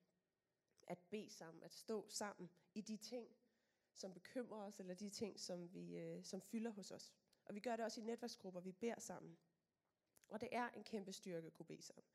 At 0.87 0.99
bede 1.09 1.29
sammen, 1.29 1.63
at 1.63 1.73
stå 1.73 2.09
sammen 2.09 2.49
i 2.73 2.81
de 2.81 2.97
ting, 2.97 3.35
som 3.95 4.13
bekymrer 4.13 4.65
os, 4.65 4.79
eller 4.79 4.93
de 4.93 5.09
ting, 5.09 5.39
som, 5.39 5.73
vi, 5.73 5.97
øh, 5.97 6.23
som 6.23 6.41
fylder 6.41 6.71
hos 6.71 6.91
os. 6.91 7.13
Og 7.45 7.55
vi 7.55 7.59
gør 7.59 7.75
det 7.75 7.85
også 7.85 8.01
i 8.01 8.03
netværksgrupper, 8.03 8.61
vi 8.61 8.71
beder 8.71 8.99
sammen. 8.99 9.37
Og 10.27 10.41
det 10.41 10.49
er 10.51 10.69
en 10.69 10.83
kæmpe 10.83 11.11
styrke 11.11 11.47
at 11.47 11.53
kunne 11.53 11.65
bede 11.65 11.81
sammen. 11.81 12.05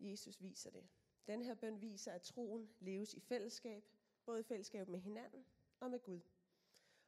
Jesus 0.00 0.42
viser 0.42 0.70
det. 0.70 0.88
Den 1.26 1.42
her 1.42 1.54
bøn 1.54 1.80
viser, 1.80 2.12
at 2.12 2.22
troen 2.22 2.70
leves 2.80 3.14
i 3.14 3.20
fællesskab, 3.20 3.84
både 4.24 4.40
i 4.40 4.42
fællesskab 4.42 4.88
med 4.88 5.00
hinanden 5.00 5.46
og 5.80 5.90
med 5.90 6.00
Gud. 6.00 6.20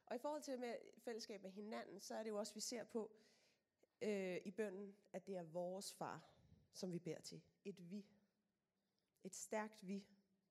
Og 0.06 0.16
i 0.16 0.18
forhold 0.18 0.42
til 0.42 0.58
med 0.58 0.76
fællesskab 0.98 1.42
med 1.42 1.50
hinanden, 1.50 2.00
så 2.00 2.14
er 2.14 2.22
det 2.22 2.30
jo 2.30 2.38
også, 2.38 2.54
vi 2.54 2.60
ser 2.60 2.84
på 2.84 3.10
øh, 4.02 4.40
i 4.44 4.50
bønnen, 4.50 4.96
at 5.12 5.26
det 5.26 5.36
er 5.36 5.42
vores 5.42 5.92
far, 5.92 6.30
som 6.72 6.92
vi 6.92 6.98
beder 6.98 7.20
til. 7.20 7.42
Et 7.64 7.90
vi. 7.90 8.06
Et 9.24 9.34
stærkt 9.34 9.86
vi, 9.86 10.06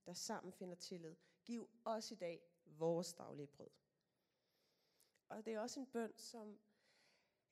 der 0.05 0.13
sammen 0.13 0.53
finder 0.53 0.75
tillid. 0.75 1.15
Giv 1.45 1.69
os 1.85 2.11
i 2.11 2.15
dag 2.15 2.41
vores 2.69 3.13
daglige 3.13 3.47
brød. 3.47 3.69
Og 5.29 5.45
det 5.45 5.53
er 5.53 5.59
også 5.59 5.79
en 5.79 5.85
bøn, 5.85 6.17
som 6.17 6.59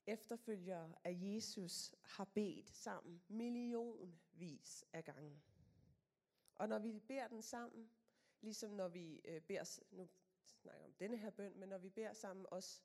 efterfølgere 0.06 0.94
af 1.04 1.18
Jesus 1.20 1.94
har 2.02 2.24
bedt 2.24 2.70
sammen 2.70 3.22
millionvis 3.28 4.84
af 4.92 5.04
gange. 5.04 5.42
Og 6.54 6.68
når 6.68 6.78
vi 6.78 7.00
beder 7.08 7.28
den 7.28 7.42
sammen, 7.42 7.90
ligesom 8.40 8.70
når 8.70 8.88
vi 8.88 9.20
øh, 9.24 9.40
beder, 9.40 9.80
nu 9.90 10.08
snakker 10.44 10.84
om 10.84 10.92
denne 10.92 11.16
her 11.16 11.30
bøn, 11.30 11.58
men 11.58 11.68
når 11.68 11.78
vi 11.78 11.88
beder 11.88 12.12
sammen 12.12 12.46
også 12.50 12.82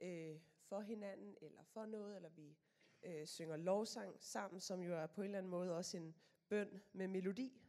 øh, 0.00 0.40
for 0.60 0.80
hinanden, 0.80 1.36
eller 1.40 1.62
for 1.62 1.86
noget, 1.86 2.16
eller 2.16 2.28
vi 2.28 2.56
øh, 3.02 3.26
synger 3.26 3.56
lovsang 3.56 4.22
sammen, 4.22 4.60
som 4.60 4.82
jo 4.82 4.94
er 4.94 5.06
på 5.06 5.20
en 5.20 5.24
eller 5.24 5.38
anden 5.38 5.50
måde 5.50 5.76
også 5.76 5.96
en 5.96 6.14
bøn 6.48 6.82
med 6.92 7.08
melodi. 7.08 7.67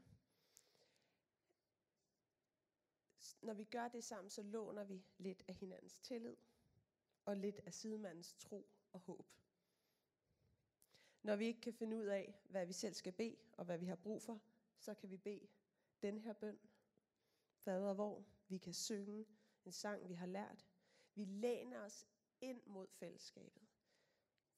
Når 3.41 3.53
vi 3.53 3.63
gør 3.63 3.87
det 3.87 4.03
sammen, 4.03 4.29
så 4.29 4.43
låner 4.43 4.83
vi 4.83 5.03
lidt 5.17 5.43
af 5.47 5.55
hinandens 5.55 5.99
tillid, 5.99 6.35
og 7.25 7.37
lidt 7.37 7.59
af 7.65 7.73
sidemandens 7.73 8.33
tro 8.33 8.69
og 8.93 8.99
håb. 8.99 9.25
Når 11.23 11.35
vi 11.35 11.45
ikke 11.45 11.61
kan 11.61 11.73
finde 11.73 11.97
ud 11.97 12.05
af, 12.05 12.41
hvad 12.49 12.65
vi 12.65 12.73
selv 12.73 12.93
skal 12.93 13.13
bede, 13.13 13.37
og 13.57 13.65
hvad 13.65 13.77
vi 13.77 13.85
har 13.85 13.95
brug 13.95 14.21
for, 14.21 14.41
så 14.79 14.93
kan 14.93 15.09
vi 15.09 15.17
bede 15.17 15.47
den 16.01 16.19
her 16.19 16.33
bøn. 16.33 16.59
Fader, 17.53 17.93
hvor 17.93 18.23
vi 18.47 18.57
kan 18.57 18.73
synge 18.73 19.25
en 19.65 19.71
sang, 19.71 20.09
vi 20.09 20.13
har 20.13 20.25
lært. 20.25 20.65
Vi 21.15 21.25
læner 21.25 21.79
os 21.79 22.07
ind 22.41 22.61
mod 22.65 22.87
fællesskabet. 22.87 23.67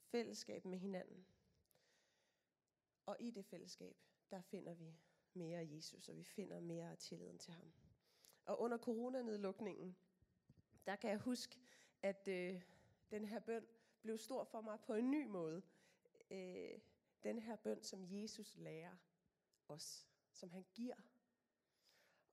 Fællesskab 0.04 0.66
med 0.66 0.78
hinanden. 0.78 1.26
Og 3.06 3.18
i 3.20 3.32
det 3.32 3.46
fællesskab, 3.46 3.98
der 4.32 4.42
finder 4.42 4.74
vi 4.74 4.96
mere 5.34 5.60
af 5.60 5.68
Jesus, 5.72 6.10
og 6.10 6.18
vi 6.18 6.24
finder 6.24 6.60
mere 6.60 6.92
af 6.92 6.98
tilliden 6.98 7.38
til 7.38 7.54
ham. 7.54 7.74
Og 8.46 8.62
under 8.62 8.78
coronanedlukningen, 8.78 9.96
der 10.86 10.96
kan 10.96 11.10
jeg 11.10 11.20
huske, 11.20 11.60
at 12.02 12.28
øh, 12.28 12.62
den 13.12 13.26
her 13.26 13.40
bøn 13.40 13.68
blev 14.02 14.18
stor 14.18 14.44
for 14.44 14.62
mig 14.62 14.80
på 14.80 14.94
en 14.94 15.12
ny 15.12 15.26
måde. 15.26 15.62
Øh, 16.32 16.80
den 17.24 17.40
her 17.40 17.56
bøn, 17.56 17.84
som 17.84 18.06
Jesus 18.10 18.56
lærer 18.56 18.96
os, 19.68 20.08
som 20.34 20.50
han 20.52 20.66
giver. 20.74 20.96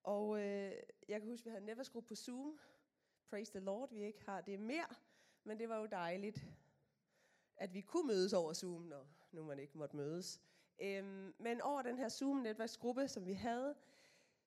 Og 0.03 0.38
øh, 0.38 0.73
jeg 1.09 1.21
kan 1.21 1.31
huske, 1.31 1.43
at 1.43 1.45
vi 1.45 1.50
havde 1.50 1.65
Neverskrup 1.65 2.05
på 2.05 2.15
Zoom. 2.15 2.59
Praise 3.31 3.53
the 3.53 3.61
Lord, 3.61 3.91
vi 3.91 4.05
ikke 4.05 4.25
har 4.25 4.41
det 4.41 4.61
mere. 4.61 4.95
Men 5.45 5.59
det 5.59 5.69
var 5.69 5.79
jo 5.79 5.87
dejligt, 5.87 6.47
at 7.57 7.75
vi 7.75 7.81
kunne 7.81 8.07
mødes 8.07 8.33
over 8.33 8.53
Zoom, 8.53 8.83
når 8.83 9.07
nu 9.33 9.45
man 9.45 9.59
ikke 9.59 9.79
måtte 9.79 9.97
mødes. 9.97 10.41
Øhm, 10.79 11.35
men 11.38 11.61
over 11.61 11.83
den 11.83 11.99
her 11.99 12.09
Zoom-netværksgruppe, 12.09 13.09
som 13.09 13.27
vi 13.27 13.33
havde, 13.33 13.75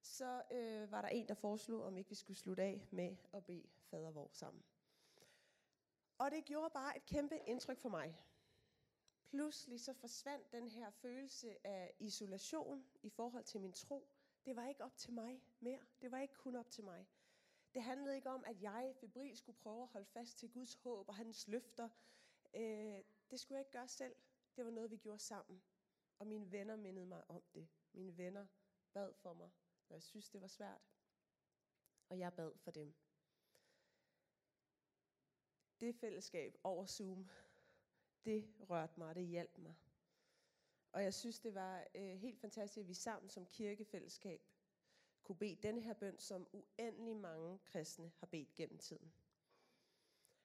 så 0.01 0.43
øh, 0.51 0.91
var 0.91 1.01
der 1.01 1.09
en, 1.09 1.27
der 1.27 1.33
foreslog, 1.33 1.83
om 1.83 1.97
ikke 1.97 2.09
vi 2.09 2.15
skulle 2.15 2.37
slutte 2.37 2.63
af 2.63 2.87
med 2.91 3.15
at 3.33 3.45
bede 3.45 3.67
fader 3.89 4.11
vor 4.11 4.29
sammen. 4.31 4.63
Og 6.17 6.31
det 6.31 6.45
gjorde 6.45 6.69
bare 6.73 6.97
et 6.97 7.05
kæmpe 7.05 7.39
indtryk 7.47 7.77
for 7.77 7.89
mig. 7.89 8.25
Pludselig 9.29 9.81
så 9.81 9.93
forsvandt 9.93 10.51
den 10.51 10.67
her 10.67 10.89
følelse 10.89 11.67
af 11.67 11.93
isolation 11.99 12.85
i 13.01 13.09
forhold 13.09 13.43
til 13.43 13.61
min 13.61 13.73
tro. 13.73 14.07
Det 14.45 14.55
var 14.55 14.67
ikke 14.67 14.83
op 14.83 14.97
til 14.97 15.13
mig 15.13 15.41
mere. 15.59 15.79
Det 16.01 16.11
var 16.11 16.19
ikke 16.19 16.33
kun 16.33 16.55
op 16.55 16.71
til 16.71 16.83
mig. 16.83 17.07
Det 17.73 17.83
handlede 17.83 18.15
ikke 18.15 18.29
om, 18.29 18.43
at 18.47 18.61
jeg 18.61 18.93
febril 18.99 19.37
skulle 19.37 19.57
prøve 19.57 19.81
at 19.81 19.87
holde 19.87 20.05
fast 20.05 20.37
til 20.37 20.51
Guds 20.51 20.75
håb 20.75 21.07
og 21.07 21.15
hans 21.15 21.47
løfter. 21.47 21.89
Øh, 22.53 23.03
det 23.31 23.39
skulle 23.39 23.55
jeg 23.57 23.61
ikke 23.61 23.71
gøre 23.71 23.87
selv. 23.87 24.15
Det 24.55 24.65
var 24.65 24.71
noget, 24.71 24.91
vi 24.91 24.97
gjorde 24.97 25.19
sammen. 25.19 25.61
Og 26.19 26.27
mine 26.27 26.51
venner 26.51 26.75
mindede 26.75 27.05
mig 27.05 27.23
om 27.29 27.43
det. 27.53 27.67
Mine 27.93 28.17
venner 28.17 28.47
bad 28.93 29.13
for 29.13 29.33
mig, 29.33 29.49
når 29.91 29.95
jeg 29.95 30.03
synes, 30.03 30.29
det 30.29 30.41
var 30.41 30.47
svært. 30.47 30.81
Og 32.09 32.19
jeg 32.19 32.33
bad 32.33 32.57
for 32.57 32.71
dem. 32.71 32.93
Det 35.79 35.95
fællesskab 35.95 36.57
over 36.63 36.85
Zoom, 36.85 37.29
det 38.25 38.53
rørte 38.69 38.93
mig, 38.99 39.15
det 39.15 39.27
hjalp 39.27 39.57
mig. 39.57 39.75
Og 40.91 41.03
jeg 41.03 41.13
synes, 41.13 41.39
det 41.39 41.53
var 41.53 41.87
øh, 41.95 42.17
helt 42.17 42.39
fantastisk, 42.39 42.83
at 42.83 42.87
vi 42.87 42.93
sammen 42.93 43.29
som 43.29 43.45
kirkefællesskab 43.45 44.41
kunne 45.23 45.37
bede 45.37 45.55
den 45.55 45.79
her 45.79 45.93
bøn, 45.93 46.19
som 46.19 46.47
uendelig 46.53 47.15
mange 47.17 47.59
kristne 47.65 48.11
har 48.17 48.27
bedt 48.27 48.55
gennem 48.55 48.77
tiden. 48.77 49.13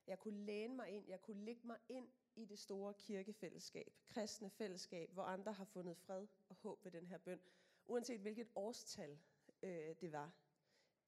Jeg 0.06 0.18
kunne 0.18 0.44
læne 0.44 0.74
mig 0.74 0.90
ind, 0.90 1.08
jeg 1.08 1.22
kunne 1.22 1.44
lægge 1.44 1.66
mig 1.66 1.78
ind 1.88 2.08
i 2.34 2.44
det 2.44 2.58
store 2.58 2.94
kirkefællesskab, 2.94 3.94
kristne 4.08 4.50
fællesskab, 4.50 5.12
hvor 5.12 5.22
andre 5.22 5.52
har 5.52 5.64
fundet 5.64 5.96
fred 5.96 6.26
og 6.48 6.56
håb 6.56 6.84
ved 6.84 6.92
den 6.92 7.06
her 7.06 7.18
bøn, 7.18 7.40
uanset 7.86 8.20
hvilket 8.20 8.48
årstal 8.54 9.18
øh, 9.62 9.96
det 10.00 10.12
var, 10.12 10.32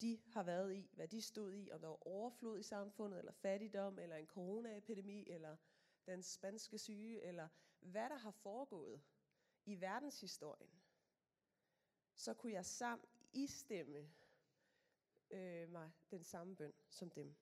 de 0.01 0.21
har 0.27 0.43
været 0.43 0.75
i, 0.75 0.91
hvad 0.93 1.09
de 1.09 1.23
stod 1.23 1.53
i, 1.53 1.71
om 1.71 1.81
der 1.81 1.89
var 1.89 2.07
overflod 2.07 2.59
i 2.59 2.63
samfundet, 2.63 3.19
eller 3.19 3.33
fattigdom, 3.33 3.99
eller 3.99 4.17
en 4.17 4.27
coronaepidemi, 4.27 5.31
eller 5.31 5.57
den 6.07 6.23
spanske 6.23 6.79
syge, 6.79 7.23
eller 7.23 7.49
hvad 7.81 8.11
der 8.11 8.17
har 8.17 8.31
foregået 8.31 9.03
i 9.65 9.81
verdenshistorien, 9.81 10.71
så 12.15 12.35
kunne 12.35 12.53
jeg 12.53 12.67
sammen 12.67 13.09
istemme 13.33 14.11
øh, 15.31 15.69
mig 15.69 15.93
den 16.11 16.25
samme 16.25 16.57
bøn 16.57 16.73
som 16.89 17.11
dem. 17.11 17.37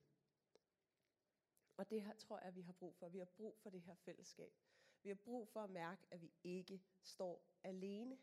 Og 1.77 1.89
det 1.89 2.01
her 2.01 2.15
tror 2.15 2.39
jeg, 2.39 2.55
vi 2.55 2.61
har 2.61 2.73
brug 2.73 2.95
for. 2.95 3.09
Vi 3.09 3.17
har 3.17 3.25
brug 3.25 3.57
for 3.57 3.69
det 3.69 3.81
her 3.81 3.95
fællesskab. 3.95 4.53
Vi 5.03 5.09
har 5.09 5.15
brug 5.15 5.47
for 5.47 5.61
at 5.61 5.69
mærke, 5.69 6.07
at 6.11 6.21
vi 6.21 6.31
ikke 6.43 6.81
står 7.03 7.43
alene. 7.63 8.17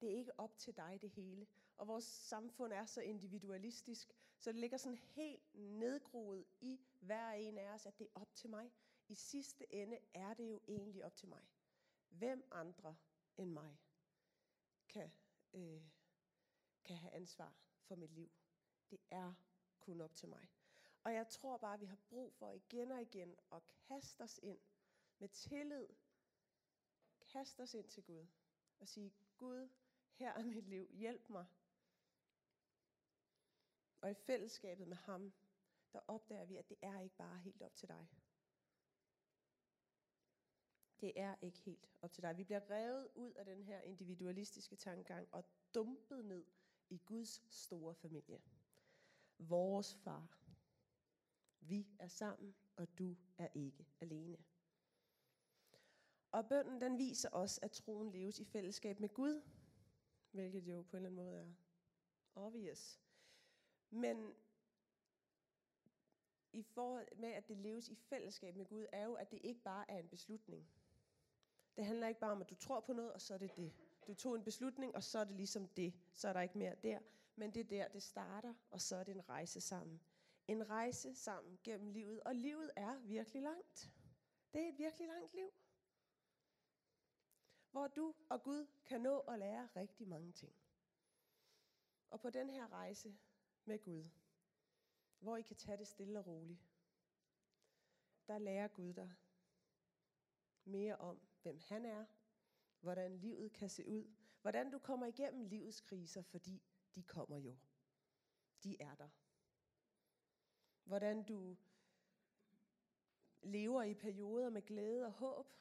Det 0.00 0.12
er 0.12 0.16
ikke 0.16 0.40
op 0.40 0.58
til 0.58 0.76
dig 0.76 0.98
det 1.00 1.10
hele. 1.10 1.46
Og 1.80 1.88
vores 1.88 2.04
samfund 2.04 2.72
er 2.72 2.86
så 2.86 3.00
individualistisk, 3.00 4.12
så 4.38 4.52
det 4.52 4.60
ligger 4.60 4.76
sådan 4.76 4.98
helt 4.98 5.54
nedgroet 5.54 6.46
i 6.60 6.80
hver 7.00 7.30
en 7.30 7.58
af 7.58 7.70
os, 7.70 7.86
at 7.86 7.98
det 7.98 8.06
er 8.06 8.20
op 8.20 8.34
til 8.34 8.50
mig. 8.50 8.72
I 9.08 9.14
sidste 9.14 9.74
ende 9.74 9.98
er 10.14 10.34
det 10.34 10.50
jo 10.50 10.60
egentlig 10.68 11.04
op 11.04 11.16
til 11.16 11.28
mig. 11.28 11.42
Hvem 12.08 12.48
andre 12.50 12.96
end 13.36 13.50
mig 13.50 13.78
kan, 14.88 15.12
øh, 15.52 15.82
kan 16.84 16.96
have 16.96 17.12
ansvar 17.12 17.54
for 17.82 17.96
mit 17.96 18.12
liv? 18.12 18.30
Det 18.90 19.00
er 19.10 19.34
kun 19.80 20.00
op 20.00 20.14
til 20.14 20.28
mig. 20.28 20.48
Og 21.04 21.14
jeg 21.14 21.28
tror 21.28 21.56
bare, 21.56 21.74
at 21.74 21.80
vi 21.80 21.86
har 21.86 21.98
brug 22.08 22.32
for 22.34 22.50
igen 22.50 22.90
og 22.90 23.02
igen 23.02 23.36
at 23.52 23.62
kaste 23.88 24.22
os 24.22 24.40
ind 24.42 24.58
med 25.18 25.28
tillid. 25.28 25.86
Kaste 27.32 27.60
os 27.60 27.74
ind 27.74 27.88
til 27.88 28.04
Gud 28.04 28.26
og 28.80 28.88
sige, 28.88 29.12
Gud, 29.36 29.68
her 30.12 30.32
er 30.32 30.44
mit 30.44 30.68
liv, 30.68 30.88
hjælp 30.92 31.28
mig. 31.28 31.46
Og 34.00 34.10
i 34.10 34.14
fællesskabet 34.14 34.88
med 34.88 34.96
ham, 34.96 35.32
der 35.92 36.00
opdager 36.08 36.44
vi, 36.44 36.56
at 36.56 36.68
det 36.68 36.76
er 36.82 37.00
ikke 37.00 37.16
bare 37.16 37.38
helt 37.38 37.62
op 37.62 37.76
til 37.76 37.88
dig. 37.88 38.06
Det 41.00 41.12
er 41.16 41.36
ikke 41.42 41.58
helt 41.58 41.86
op 42.02 42.12
til 42.12 42.22
dig. 42.22 42.36
Vi 42.36 42.44
bliver 42.44 42.70
revet 42.70 43.08
ud 43.14 43.32
af 43.32 43.44
den 43.44 43.62
her 43.62 43.80
individualistiske 43.80 44.76
tankegang 44.76 45.28
og 45.32 45.44
dumpet 45.74 46.24
ned 46.24 46.44
i 46.88 46.98
Guds 46.98 47.54
store 47.54 47.94
familie. 47.94 48.42
Vores 49.38 49.94
far. 49.94 50.38
Vi 51.60 51.86
er 51.98 52.08
sammen, 52.08 52.54
og 52.76 52.98
du 52.98 53.16
er 53.38 53.48
ikke 53.54 53.86
alene. 54.00 54.36
Og 56.32 56.48
bønden 56.48 56.80
den 56.80 56.98
viser 56.98 57.28
os, 57.32 57.58
at 57.62 57.70
troen 57.70 58.10
leves 58.10 58.40
i 58.40 58.44
fællesskab 58.44 59.00
med 59.00 59.08
Gud, 59.08 59.42
hvilket 60.30 60.60
jo 60.60 60.82
på 60.82 60.96
en 60.96 61.06
eller 61.06 61.08
anden 61.08 61.24
måde 61.24 61.40
er 61.40 61.52
obvious. 62.34 63.00
Men 63.90 64.34
i 66.52 66.62
forhold 66.62 67.08
med, 67.16 67.28
at 67.28 67.48
det 67.48 67.56
leves 67.56 67.88
i 67.88 67.94
fællesskab 67.94 68.56
med 68.56 68.66
Gud, 68.66 68.86
er 68.92 69.04
jo, 69.04 69.14
at 69.14 69.30
det 69.30 69.40
ikke 69.42 69.60
bare 69.60 69.90
er 69.90 69.98
en 69.98 70.08
beslutning. 70.08 70.68
Det 71.76 71.84
handler 71.84 72.08
ikke 72.08 72.20
bare 72.20 72.32
om, 72.32 72.40
at 72.40 72.50
du 72.50 72.54
tror 72.54 72.80
på 72.80 72.92
noget, 72.92 73.12
og 73.12 73.20
så 73.20 73.34
er 73.34 73.38
det 73.38 73.56
det. 73.56 73.72
Du 74.06 74.14
tog 74.14 74.36
en 74.36 74.44
beslutning, 74.44 74.94
og 74.94 75.02
så 75.02 75.18
er 75.18 75.24
det 75.24 75.36
ligesom 75.36 75.68
det. 75.68 75.94
Så 76.12 76.28
er 76.28 76.32
der 76.32 76.40
ikke 76.40 76.58
mere 76.58 76.74
der. 76.74 76.98
Men 77.36 77.54
det 77.54 77.60
er 77.60 77.64
der, 77.64 77.88
det 77.88 78.02
starter, 78.02 78.54
og 78.70 78.80
så 78.80 78.96
er 78.96 79.04
det 79.04 79.14
en 79.14 79.28
rejse 79.28 79.60
sammen. 79.60 80.00
En 80.48 80.70
rejse 80.70 81.14
sammen 81.14 81.58
gennem 81.64 81.90
livet. 81.90 82.20
Og 82.20 82.34
livet 82.34 82.70
er 82.76 82.98
virkelig 82.98 83.42
langt. 83.42 83.90
Det 84.52 84.64
er 84.64 84.68
et 84.68 84.78
virkelig 84.78 85.08
langt 85.08 85.34
liv. 85.34 85.52
Hvor 87.70 87.88
du 87.88 88.14
og 88.28 88.42
Gud 88.42 88.66
kan 88.84 89.00
nå 89.00 89.18
at 89.18 89.38
lære 89.38 89.68
rigtig 89.76 90.08
mange 90.08 90.32
ting. 90.32 90.54
Og 92.10 92.20
på 92.20 92.30
den 92.30 92.50
her 92.50 92.72
rejse 92.72 93.18
med 93.64 93.78
Gud, 93.78 94.04
hvor 95.18 95.36
I 95.36 95.42
kan 95.42 95.56
tage 95.56 95.78
det 95.78 95.86
stille 95.86 96.18
og 96.18 96.26
roligt, 96.26 96.60
der 98.26 98.38
lærer 98.38 98.68
Gud 98.68 98.94
dig 98.94 99.16
mere 100.64 100.96
om, 100.96 101.20
hvem 101.42 101.58
han 101.68 101.84
er, 101.84 102.06
hvordan 102.80 103.16
livet 103.16 103.52
kan 103.52 103.68
se 103.68 103.86
ud, 103.86 104.14
hvordan 104.40 104.70
du 104.70 104.78
kommer 104.78 105.06
igennem 105.06 105.44
livets 105.44 105.80
kriser, 105.80 106.22
fordi 106.22 106.62
de 106.94 107.02
kommer 107.02 107.36
jo. 107.36 107.56
De 108.62 108.82
er 108.82 108.94
der. 108.94 109.08
Hvordan 110.84 111.22
du 111.24 111.56
lever 113.42 113.82
i 113.82 113.94
perioder 113.94 114.50
med 114.50 114.62
glæde 114.62 115.06
og 115.06 115.12
håb. 115.12 115.52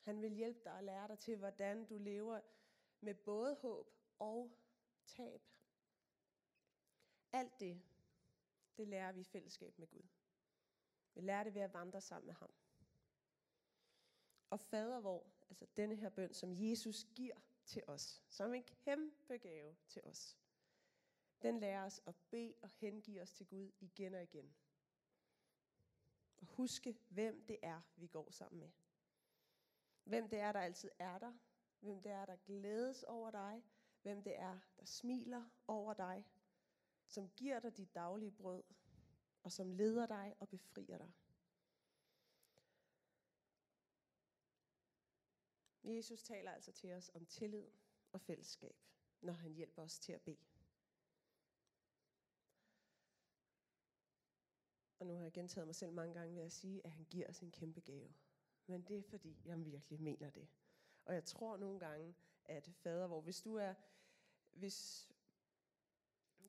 Han 0.00 0.22
vil 0.22 0.30
hjælpe 0.30 0.60
dig 0.64 0.72
og 0.72 0.84
lære 0.84 1.08
dig 1.08 1.18
til, 1.18 1.36
hvordan 1.36 1.86
du 1.86 1.98
lever 1.98 2.40
med 3.00 3.14
både 3.14 3.54
håb 3.54 3.90
og 4.18 4.58
tab. 5.06 5.53
Alt 7.34 7.60
det, 7.60 7.82
det 8.76 8.88
lærer 8.88 9.12
vi 9.12 9.20
i 9.20 9.24
fællesskab 9.24 9.78
med 9.78 9.86
Gud. 9.86 10.02
Vi 11.14 11.20
lærer 11.20 11.44
det 11.44 11.54
ved 11.54 11.62
at 11.62 11.74
vandre 11.74 12.00
sammen 12.00 12.26
med 12.26 12.34
ham. 12.34 12.50
Og 14.50 14.60
fader 14.60 15.00
vor, 15.00 15.26
altså 15.48 15.66
denne 15.76 15.96
her 15.96 16.08
bøn, 16.08 16.34
som 16.34 16.52
Jesus 16.54 17.06
giver 17.14 17.34
til 17.64 17.82
os, 17.86 18.22
som 18.28 18.54
en 18.54 18.64
kæmpe 18.64 19.38
gave 19.38 19.76
til 19.88 20.02
os, 20.04 20.38
den 21.42 21.60
lærer 21.60 21.84
os 21.84 22.02
at 22.06 22.14
bede 22.30 22.54
og 22.62 22.68
hengive 22.68 23.22
os 23.22 23.32
til 23.32 23.46
Gud 23.46 23.70
igen 23.80 24.14
og 24.14 24.22
igen. 24.22 24.54
Og 26.36 26.46
huske, 26.46 26.98
hvem 27.08 27.46
det 27.46 27.58
er, 27.62 27.80
vi 27.96 28.06
går 28.06 28.30
sammen 28.30 28.60
med. 28.60 28.70
Hvem 30.04 30.28
det 30.28 30.38
er, 30.38 30.52
der 30.52 30.60
altid 30.60 30.90
er 30.98 31.18
der. 31.18 31.32
Hvem 31.80 32.02
det 32.02 32.12
er, 32.12 32.26
der 32.26 32.36
glædes 32.36 33.02
over 33.02 33.30
dig. 33.30 33.64
Hvem 34.02 34.22
det 34.22 34.38
er, 34.38 34.58
der 34.76 34.84
smiler 34.84 35.44
over 35.66 35.94
dig. 35.94 36.24
Som 37.06 37.28
giver 37.28 37.60
dig 37.60 37.76
dit 37.76 37.94
daglige 37.94 38.30
brød. 38.32 38.62
Og 39.42 39.52
som 39.52 39.70
leder 39.70 40.06
dig 40.06 40.34
og 40.40 40.48
befrier 40.48 40.98
dig. 40.98 41.12
Jesus 45.84 46.22
taler 46.22 46.50
altså 46.52 46.72
til 46.72 46.92
os 46.92 47.10
om 47.14 47.26
tillid 47.26 47.66
og 48.12 48.20
fællesskab, 48.20 48.76
når 49.20 49.32
han 49.32 49.52
hjælper 49.52 49.82
os 49.82 49.98
til 49.98 50.12
at 50.12 50.22
bede. 50.22 50.44
Og 54.98 55.06
nu 55.06 55.14
har 55.14 55.22
jeg 55.22 55.32
gentaget 55.32 55.66
mig 55.66 55.74
selv 55.74 55.92
mange 55.92 56.14
gange 56.14 56.34
ved 56.34 56.42
at 56.42 56.52
sige, 56.52 56.86
at 56.86 56.92
han 56.92 57.04
giver 57.04 57.28
os 57.28 57.40
en 57.40 57.50
kæmpe 57.50 57.80
gave. 57.80 58.14
Men 58.66 58.82
det 58.82 58.98
er 58.98 59.02
fordi, 59.02 59.42
jeg 59.44 59.64
virkelig 59.64 60.00
mener 60.00 60.30
det. 60.30 60.48
Og 61.04 61.14
jeg 61.14 61.24
tror 61.24 61.56
nogle 61.56 61.80
gange, 61.80 62.14
at 62.44 62.68
fader, 62.68 63.06
hvor 63.06 63.20
hvis 63.20 63.42
du 63.42 63.56
er, 63.56 63.74
hvis 64.52 65.08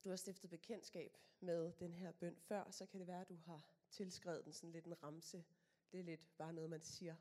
du 0.05 0.09
har 0.09 0.15
stiftet 0.15 0.49
bekendtskab 0.49 1.17
med 1.39 1.73
den 1.79 1.93
her 1.93 2.11
bøn 2.11 2.37
før, 2.39 2.71
så 2.71 2.85
kan 2.85 2.99
det 2.99 3.07
være, 3.07 3.21
at 3.21 3.29
du 3.29 3.35
har 3.35 3.61
tilskrevet 3.89 4.45
den 4.45 4.53
sådan 4.53 4.71
lidt 4.71 4.85
en 4.85 5.03
ramse. 5.03 5.45
Det 5.91 5.99
er 5.99 6.03
lidt 6.03 6.37
bare 6.37 6.53
noget, 6.53 6.69
man 6.69 6.81
siger. 6.81 7.15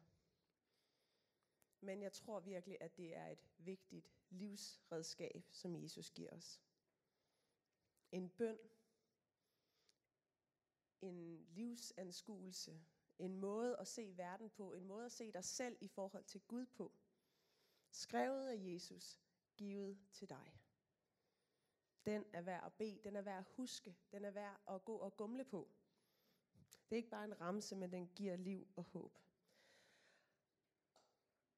Men 1.80 2.02
jeg 2.02 2.12
tror 2.12 2.40
virkelig, 2.40 2.76
at 2.80 2.96
det 2.96 3.16
er 3.16 3.26
et 3.26 3.48
vigtigt 3.58 4.12
livsredskab, 4.30 5.44
som 5.50 5.76
Jesus 5.76 6.10
giver 6.10 6.30
os. 6.30 6.60
En 8.12 8.30
bøn, 8.30 8.58
en 11.00 11.46
livsanskuelse, 11.48 12.80
en 13.18 13.36
måde 13.36 13.76
at 13.76 13.88
se 13.88 14.16
verden 14.16 14.50
på, 14.50 14.72
en 14.72 14.84
måde 14.84 15.06
at 15.06 15.12
se 15.12 15.32
dig 15.32 15.44
selv 15.44 15.78
i 15.80 15.88
forhold 15.88 16.24
til 16.24 16.40
Gud 16.40 16.66
på. 16.66 16.92
Skrevet 17.90 18.48
af 18.48 18.56
Jesus, 18.58 19.20
givet 19.56 19.98
til 20.12 20.28
dig. 20.28 20.63
Den 22.06 22.24
er 22.32 22.40
værd 22.42 22.64
at 22.64 22.72
bede, 22.72 23.00
den 23.04 23.16
er 23.16 23.22
værd 23.22 23.38
at 23.38 23.44
huske, 23.56 23.96
den 24.12 24.24
er 24.24 24.30
værd 24.30 24.60
at 24.68 24.84
gå 24.84 24.96
og 24.96 25.16
gumle 25.16 25.44
på. 25.44 25.68
Det 26.90 26.92
er 26.92 26.96
ikke 26.96 27.10
bare 27.10 27.24
en 27.24 27.40
ramse, 27.40 27.76
men 27.76 27.92
den 27.92 28.10
giver 28.14 28.36
liv 28.36 28.68
og 28.76 28.84
håb. 28.84 29.18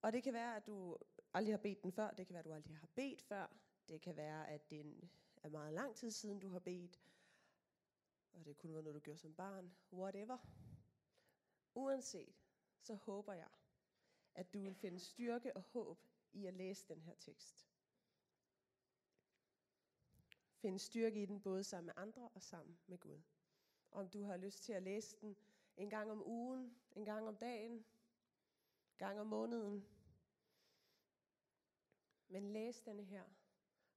Og 0.02 0.12
det 0.12 0.22
kan 0.22 0.32
være, 0.32 0.56
at 0.56 0.66
du 0.66 0.96
aldrig 1.34 1.52
har 1.52 1.58
bedt 1.58 1.82
den 1.82 1.92
før, 1.92 2.10
det 2.10 2.26
kan 2.26 2.34
være, 2.34 2.40
at 2.40 2.44
du 2.44 2.52
aldrig 2.52 2.76
har 2.76 2.88
bedt 2.94 3.22
før, 3.22 3.56
det 3.88 4.00
kan 4.00 4.16
være, 4.16 4.48
at 4.48 4.70
det 4.70 5.10
er 5.42 5.48
meget 5.48 5.74
lang 5.74 5.96
tid 5.96 6.10
siden, 6.10 6.40
du 6.40 6.48
har 6.48 6.58
bedt, 6.58 7.00
og 8.32 8.44
det 8.44 8.58
kunne 8.58 8.74
være 8.74 8.82
noget, 8.82 8.94
du 8.94 9.00
gjorde 9.00 9.18
som 9.18 9.34
barn, 9.34 9.76
whatever. 9.92 10.38
Uanset, 11.74 12.34
så 12.80 12.94
håber 12.94 13.32
jeg, 13.32 13.48
at 14.34 14.54
du 14.54 14.60
vil 14.60 14.74
finde 14.74 14.98
styrke 14.98 15.56
og 15.56 15.62
håb 15.62 15.98
i 16.32 16.46
at 16.46 16.54
læse 16.54 16.88
den 16.88 17.00
her 17.00 17.14
tekst. 17.14 17.68
Finde 20.66 20.78
styrke 20.78 21.22
i 21.22 21.26
den 21.26 21.40
både 21.40 21.64
sammen 21.64 21.86
med 21.86 21.94
andre 21.96 22.28
og 22.34 22.42
sammen 22.42 22.78
med 22.86 22.98
Gud. 22.98 23.20
Om 23.90 24.08
du 24.08 24.22
har 24.24 24.36
lyst 24.36 24.62
til 24.62 24.72
at 24.72 24.82
læse 24.82 25.16
den 25.20 25.36
en 25.76 25.90
gang 25.90 26.10
om 26.10 26.26
ugen, 26.26 26.76
en 26.96 27.04
gang 27.04 27.28
om 27.28 27.36
dagen, 27.36 27.72
en 27.72 27.84
gang 28.98 29.20
om 29.20 29.26
måneden. 29.26 29.86
Men 32.28 32.52
læs 32.52 32.80
denne 32.80 33.04
her, 33.04 33.24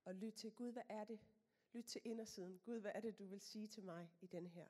og 0.06 0.16
lyt 0.16 0.34
til 0.34 0.52
Gud, 0.52 0.72
hvad 0.72 0.84
er 0.90 1.04
det? 1.04 1.20
Lyt 1.74 1.86
til 1.86 2.02
indersiden. 2.06 2.60
Gud, 2.60 2.80
hvad 2.80 2.92
er 2.96 3.02
det, 3.02 3.20
du 3.20 3.26
vil 3.26 3.42
sige 3.42 3.68
til 3.68 3.84
mig 3.84 4.10
i 4.22 4.28
den 4.28 4.48
her 4.48 4.68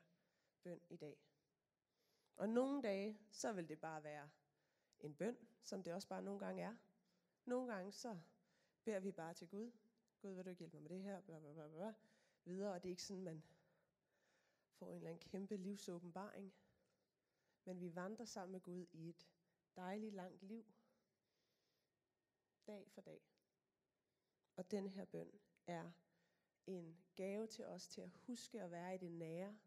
bøn 0.62 0.80
i 0.90 0.96
dag? 0.96 1.18
Og 2.36 2.48
nogle 2.48 2.82
dage, 2.82 3.18
så 3.30 3.52
vil 3.52 3.68
det 3.68 3.80
bare 3.80 4.04
være 4.04 4.30
en 5.00 5.14
bøn, 5.14 5.36
som 5.62 5.82
det 5.82 5.92
også 5.92 6.08
bare 6.08 6.22
nogle 6.22 6.40
gange 6.40 6.62
er. 6.62 6.76
Nogle 7.44 7.72
gange 7.72 7.92
så 7.92 8.18
beder 8.84 9.00
vi 9.00 9.12
bare 9.12 9.34
til 9.34 9.48
Gud. 9.48 9.72
Gud, 10.20 10.34
vil 10.34 10.44
du 10.44 10.50
ikke 10.50 10.58
hjælpe 10.58 10.76
mig 10.76 10.82
med 10.82 10.90
det 10.90 11.02
her? 11.02 11.20
Bla, 11.20 11.38
bla, 11.38 11.52
bla, 11.52 11.68
bla. 11.68 11.94
Videre, 12.44 12.72
og 12.72 12.82
det 12.82 12.88
er 12.88 12.90
ikke 12.90 13.02
sådan, 13.02 13.22
man 13.22 13.42
får 14.72 14.90
en 14.90 14.96
eller 14.96 15.10
anden 15.10 15.28
kæmpe 15.30 15.56
livsåbenbaring. 15.56 16.54
Men 17.64 17.80
vi 17.80 17.94
vandrer 17.94 18.24
sammen 18.24 18.52
med 18.52 18.60
Gud 18.60 18.86
i 18.92 19.08
et 19.08 19.28
dejligt 19.76 20.14
langt 20.14 20.42
liv. 20.42 20.66
Dag 22.66 22.90
for 22.90 23.00
dag. 23.00 23.20
Og 24.56 24.70
den 24.70 24.88
her 24.88 25.04
bøn 25.04 25.40
er 25.66 25.90
en 26.66 26.98
gave 27.14 27.46
til 27.46 27.66
os 27.66 27.88
til 27.88 28.00
at 28.00 28.08
huske 28.08 28.62
at 28.62 28.70
være 28.70 28.94
i 28.94 28.98
det 28.98 29.10
nære, 29.10 29.58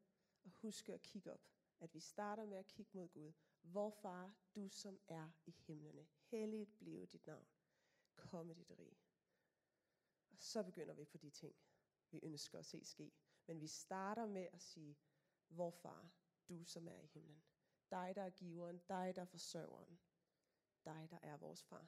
og 0.44 0.52
huske 0.52 0.94
at 0.94 1.02
kigge 1.02 1.34
op. 1.34 1.50
At 1.80 1.94
vi 1.94 2.00
starter 2.00 2.46
med 2.46 2.58
at 2.58 2.68
kigge 2.68 2.92
mod 2.94 3.08
Gud. 3.08 3.34
Hvor 3.62 3.90
far, 3.90 4.36
du 4.56 4.70
som 4.70 5.00
er 5.08 5.30
i 5.46 5.52
himlene, 5.52 6.08
helligt 6.22 6.78
blive 6.78 7.06
dit 7.06 7.28
navn. 7.28 7.48
Komme 8.16 8.54
dit 8.54 8.72
rige. 8.80 9.03
Så 10.44 10.64
begynder 10.64 10.94
vi 10.94 11.06
på 11.06 11.18
de 11.18 11.30
ting, 11.30 11.56
vi 12.12 12.20
ønsker 12.24 12.60
at 12.60 12.66
se 12.66 12.86
ske. 12.86 13.12
Men 13.48 13.62
vi 13.62 13.68
starter 13.68 14.26
med 14.26 14.48
at 14.54 14.62
sige, 14.62 14.98
hvor 15.48 15.70
far, 15.72 16.10
du 16.50 16.64
som 16.64 16.88
er 16.88 17.00
i 17.00 17.06
himlen. 17.06 17.44
Dig, 17.92 18.14
der 18.16 18.22
er 18.22 18.30
giveren, 18.30 18.82
dig, 18.88 19.16
der 19.16 19.22
er 19.22 19.26
forsørgeren. 19.26 20.00
Dig, 20.86 21.08
der 21.10 21.20
er 21.22 21.38
vores 21.38 21.64
far. 21.64 21.88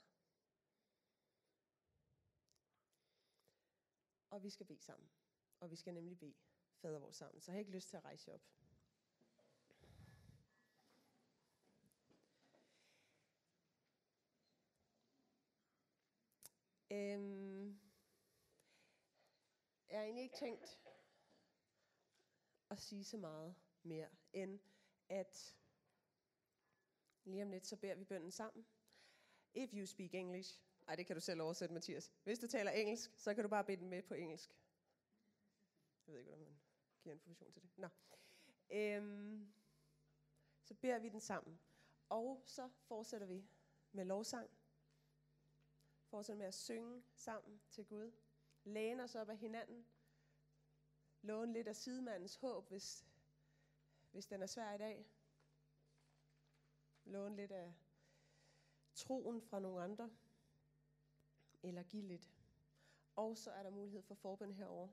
Og 4.30 4.44
vi 4.44 4.50
skal 4.50 4.66
bede 4.66 4.82
sammen. 4.82 5.10
Og 5.60 5.72
vi 5.72 5.76
skal 5.76 5.94
nemlig 5.94 6.20
bede 6.20 6.36
fader 6.76 7.00
vores 7.00 7.16
sammen. 7.16 7.42
Så 7.42 7.52
jeg 7.52 7.56
har 7.56 7.60
ikke 7.60 7.72
lyst 7.72 7.90
til 7.90 7.98
at 7.98 8.06
rejse 8.06 8.34
op. 8.34 8.42
Øhm, 16.92 17.55
jeg 19.96 20.02
har 20.02 20.06
egentlig 20.06 20.24
ikke 20.24 20.36
tænkt 20.36 20.80
at 22.70 22.80
sige 22.80 23.04
så 23.04 23.18
meget 23.18 23.56
mere, 23.84 24.10
end 24.34 24.60
at 25.10 25.56
lige 27.24 27.44
om 27.44 27.52
lidt, 27.52 27.68
så 27.68 27.76
beder 27.76 27.96
vi 27.96 28.04
bønden 28.04 28.32
sammen. 28.32 28.66
If 29.54 29.74
you 29.74 29.86
speak 29.86 30.14
English, 30.14 30.62
ej, 30.88 30.96
det 30.96 31.06
kan 31.06 31.16
du 31.16 31.20
selv 31.20 31.42
oversætte, 31.42 31.74
Mathias. 31.74 32.12
Hvis 32.24 32.40
du 32.40 32.48
taler 32.48 32.72
engelsk, 32.72 33.12
så 33.18 33.34
kan 33.34 33.44
du 33.44 33.50
bare 33.50 33.64
bede 33.64 33.78
den 33.78 33.90
med 33.90 34.02
på 34.04 34.14
engelsk. 34.14 34.58
Jeg 36.08 36.14
ved 36.14 36.20
ikke, 36.20 36.30
hvordan 36.30 36.46
man 36.46 36.60
giver 37.02 37.14
information 37.16 37.52
til 37.52 37.62
det. 37.62 37.70
Nå. 37.78 37.88
Øhm, 38.70 39.54
så 40.64 40.74
beder 40.74 41.00
vi 41.00 41.10
den 41.10 41.20
sammen. 41.20 41.60
Og 42.10 42.44
så 42.46 42.70
fortsætter 42.88 43.28
vi 43.28 43.48
med 43.92 44.06
lovsang. 44.06 44.50
Fortsætter 46.06 46.38
med 46.38 46.48
at 46.48 46.54
synge 46.54 47.04
sammen 47.14 47.62
til 47.70 47.86
Gud. 47.86 48.12
Læne 48.66 49.04
os 49.04 49.16
op 49.16 49.30
af 49.30 49.38
hinanden. 49.38 49.86
Låne 51.22 51.54
lidt 51.54 51.68
af 51.68 51.76
sidemandens 51.76 52.36
håb, 52.36 52.70
hvis, 52.70 53.06
hvis 54.12 54.26
den 54.26 54.42
er 54.42 54.48
svær 54.48 54.74
i 54.74 54.78
dag. 54.78 55.06
Låne 57.06 57.36
lidt 57.36 57.52
af 57.52 57.74
troen 58.96 59.42
fra 59.42 59.60
nogle 59.60 59.84
andre. 59.84 60.10
Eller 61.64 61.84
give 61.84 62.04
lidt. 62.04 62.32
Og 63.16 63.38
så 63.38 63.52
er 63.52 63.64
der 63.64 63.70
mulighed 63.70 64.02
for 64.02 64.16
forbøn 64.16 64.54
herover. 64.54 64.88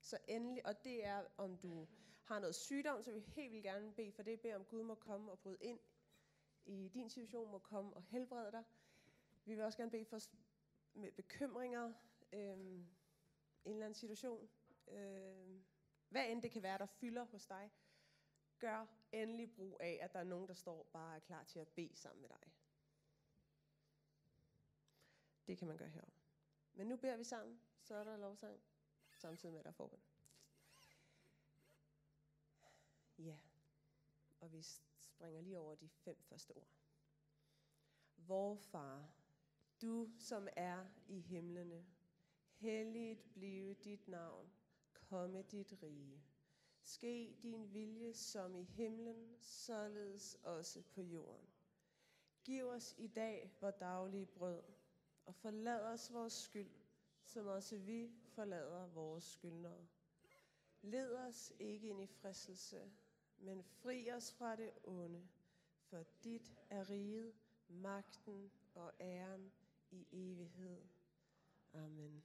Så 0.00 0.18
endelig, 0.28 0.66
og 0.66 0.84
det 0.84 1.06
er, 1.06 1.24
om 1.36 1.56
du 1.56 1.86
har 2.22 2.38
noget 2.38 2.54
sygdom, 2.54 3.02
så 3.02 3.12
vil 3.12 3.26
vi 3.26 3.30
helt 3.30 3.52
vil 3.52 3.62
gerne 3.62 3.92
bede 3.92 4.12
for 4.12 4.22
det. 4.22 4.40
Bede 4.40 4.54
om 4.54 4.64
Gud 4.64 4.82
må 4.82 4.94
komme 4.94 5.32
og 5.32 5.38
bryde 5.38 5.58
ind 5.60 5.80
i 6.66 6.90
din 6.94 7.10
situation, 7.10 7.50
må 7.50 7.58
komme 7.58 7.94
og 7.94 8.02
helbrede 8.02 8.52
dig. 8.52 8.64
Vi 9.44 9.54
vil 9.54 9.64
også 9.64 9.78
gerne 9.78 9.90
bede 9.90 10.04
for 10.04 10.18
med 10.94 11.12
bekymringer, 11.12 11.92
øhm, 12.32 12.86
en 13.66 13.72
eller 13.72 13.86
anden 13.86 13.94
situation, 13.94 14.48
øh, 14.88 15.60
hvad 16.08 16.30
end 16.30 16.42
det 16.42 16.50
kan 16.50 16.62
være, 16.62 16.78
der 16.78 16.86
fylder 16.86 17.24
hos 17.24 17.46
dig, 17.46 17.70
gør 18.58 18.86
endelig 19.12 19.54
brug 19.54 19.80
af, 19.80 19.98
at 20.02 20.12
der 20.12 20.18
er 20.18 20.24
nogen, 20.24 20.48
der 20.48 20.54
står 20.54 20.82
bare 20.92 21.16
er 21.16 21.20
klar 21.20 21.44
til 21.44 21.58
at 21.58 21.68
bede 21.68 21.96
sammen 21.96 22.20
med 22.20 22.28
dig. 22.28 22.52
Det 25.46 25.58
kan 25.58 25.68
man 25.68 25.76
gøre 25.76 25.88
heroppe. 25.88 26.20
Men 26.74 26.86
nu 26.86 26.96
beder 26.96 27.16
vi 27.16 27.24
sammen, 27.24 27.60
så 27.80 27.94
er 27.94 28.04
der 28.04 28.16
lovsang, 28.16 28.60
samtidig 29.16 29.52
med, 29.52 29.60
at 29.60 29.64
der 29.64 29.70
er 29.70 29.74
forbund. 29.74 30.02
Ja, 33.18 33.38
og 34.40 34.52
vi 34.52 34.62
springer 34.98 35.40
lige 35.40 35.58
over 35.58 35.74
de 35.74 35.88
fem 35.88 36.22
første 36.22 36.50
ord. 36.50 36.68
Vor 38.16 38.56
far, 38.56 39.10
du 39.82 40.10
som 40.18 40.48
er 40.56 40.86
i 41.06 41.20
himlene, 41.20 41.86
helligt 42.58 43.34
blive 43.34 43.74
dit 43.74 44.08
navn, 44.08 44.50
komme 44.92 45.42
dit 45.42 45.82
rige. 45.82 46.22
Ske 46.82 47.36
din 47.42 47.72
vilje 47.72 48.14
som 48.14 48.54
i 48.54 48.62
himlen, 48.62 49.36
således 49.40 50.34
også 50.42 50.82
på 50.82 51.00
jorden. 51.02 51.46
Giv 52.44 52.66
os 52.68 52.94
i 52.98 53.06
dag 53.06 53.50
vores 53.60 53.74
daglige 53.80 54.26
brød, 54.26 54.62
og 55.26 55.34
forlad 55.34 55.80
os 55.80 56.12
vores 56.12 56.32
skyld, 56.32 56.70
som 57.24 57.46
også 57.46 57.76
vi 57.76 58.10
forlader 58.28 58.86
vores 58.86 59.24
skyldnere. 59.24 59.86
Led 60.82 61.14
os 61.16 61.52
ikke 61.58 61.88
ind 61.88 62.02
i 62.02 62.06
fristelse, 62.06 62.90
men 63.38 63.62
fri 63.62 64.10
os 64.12 64.32
fra 64.32 64.56
det 64.56 64.70
onde, 64.84 65.28
for 65.78 66.04
dit 66.24 66.54
er 66.70 66.90
riget, 66.90 67.34
magten 67.68 68.50
og 68.74 68.92
æren 69.00 69.52
i 69.90 70.06
evighed. 70.12 70.82
Amen. 71.74 72.24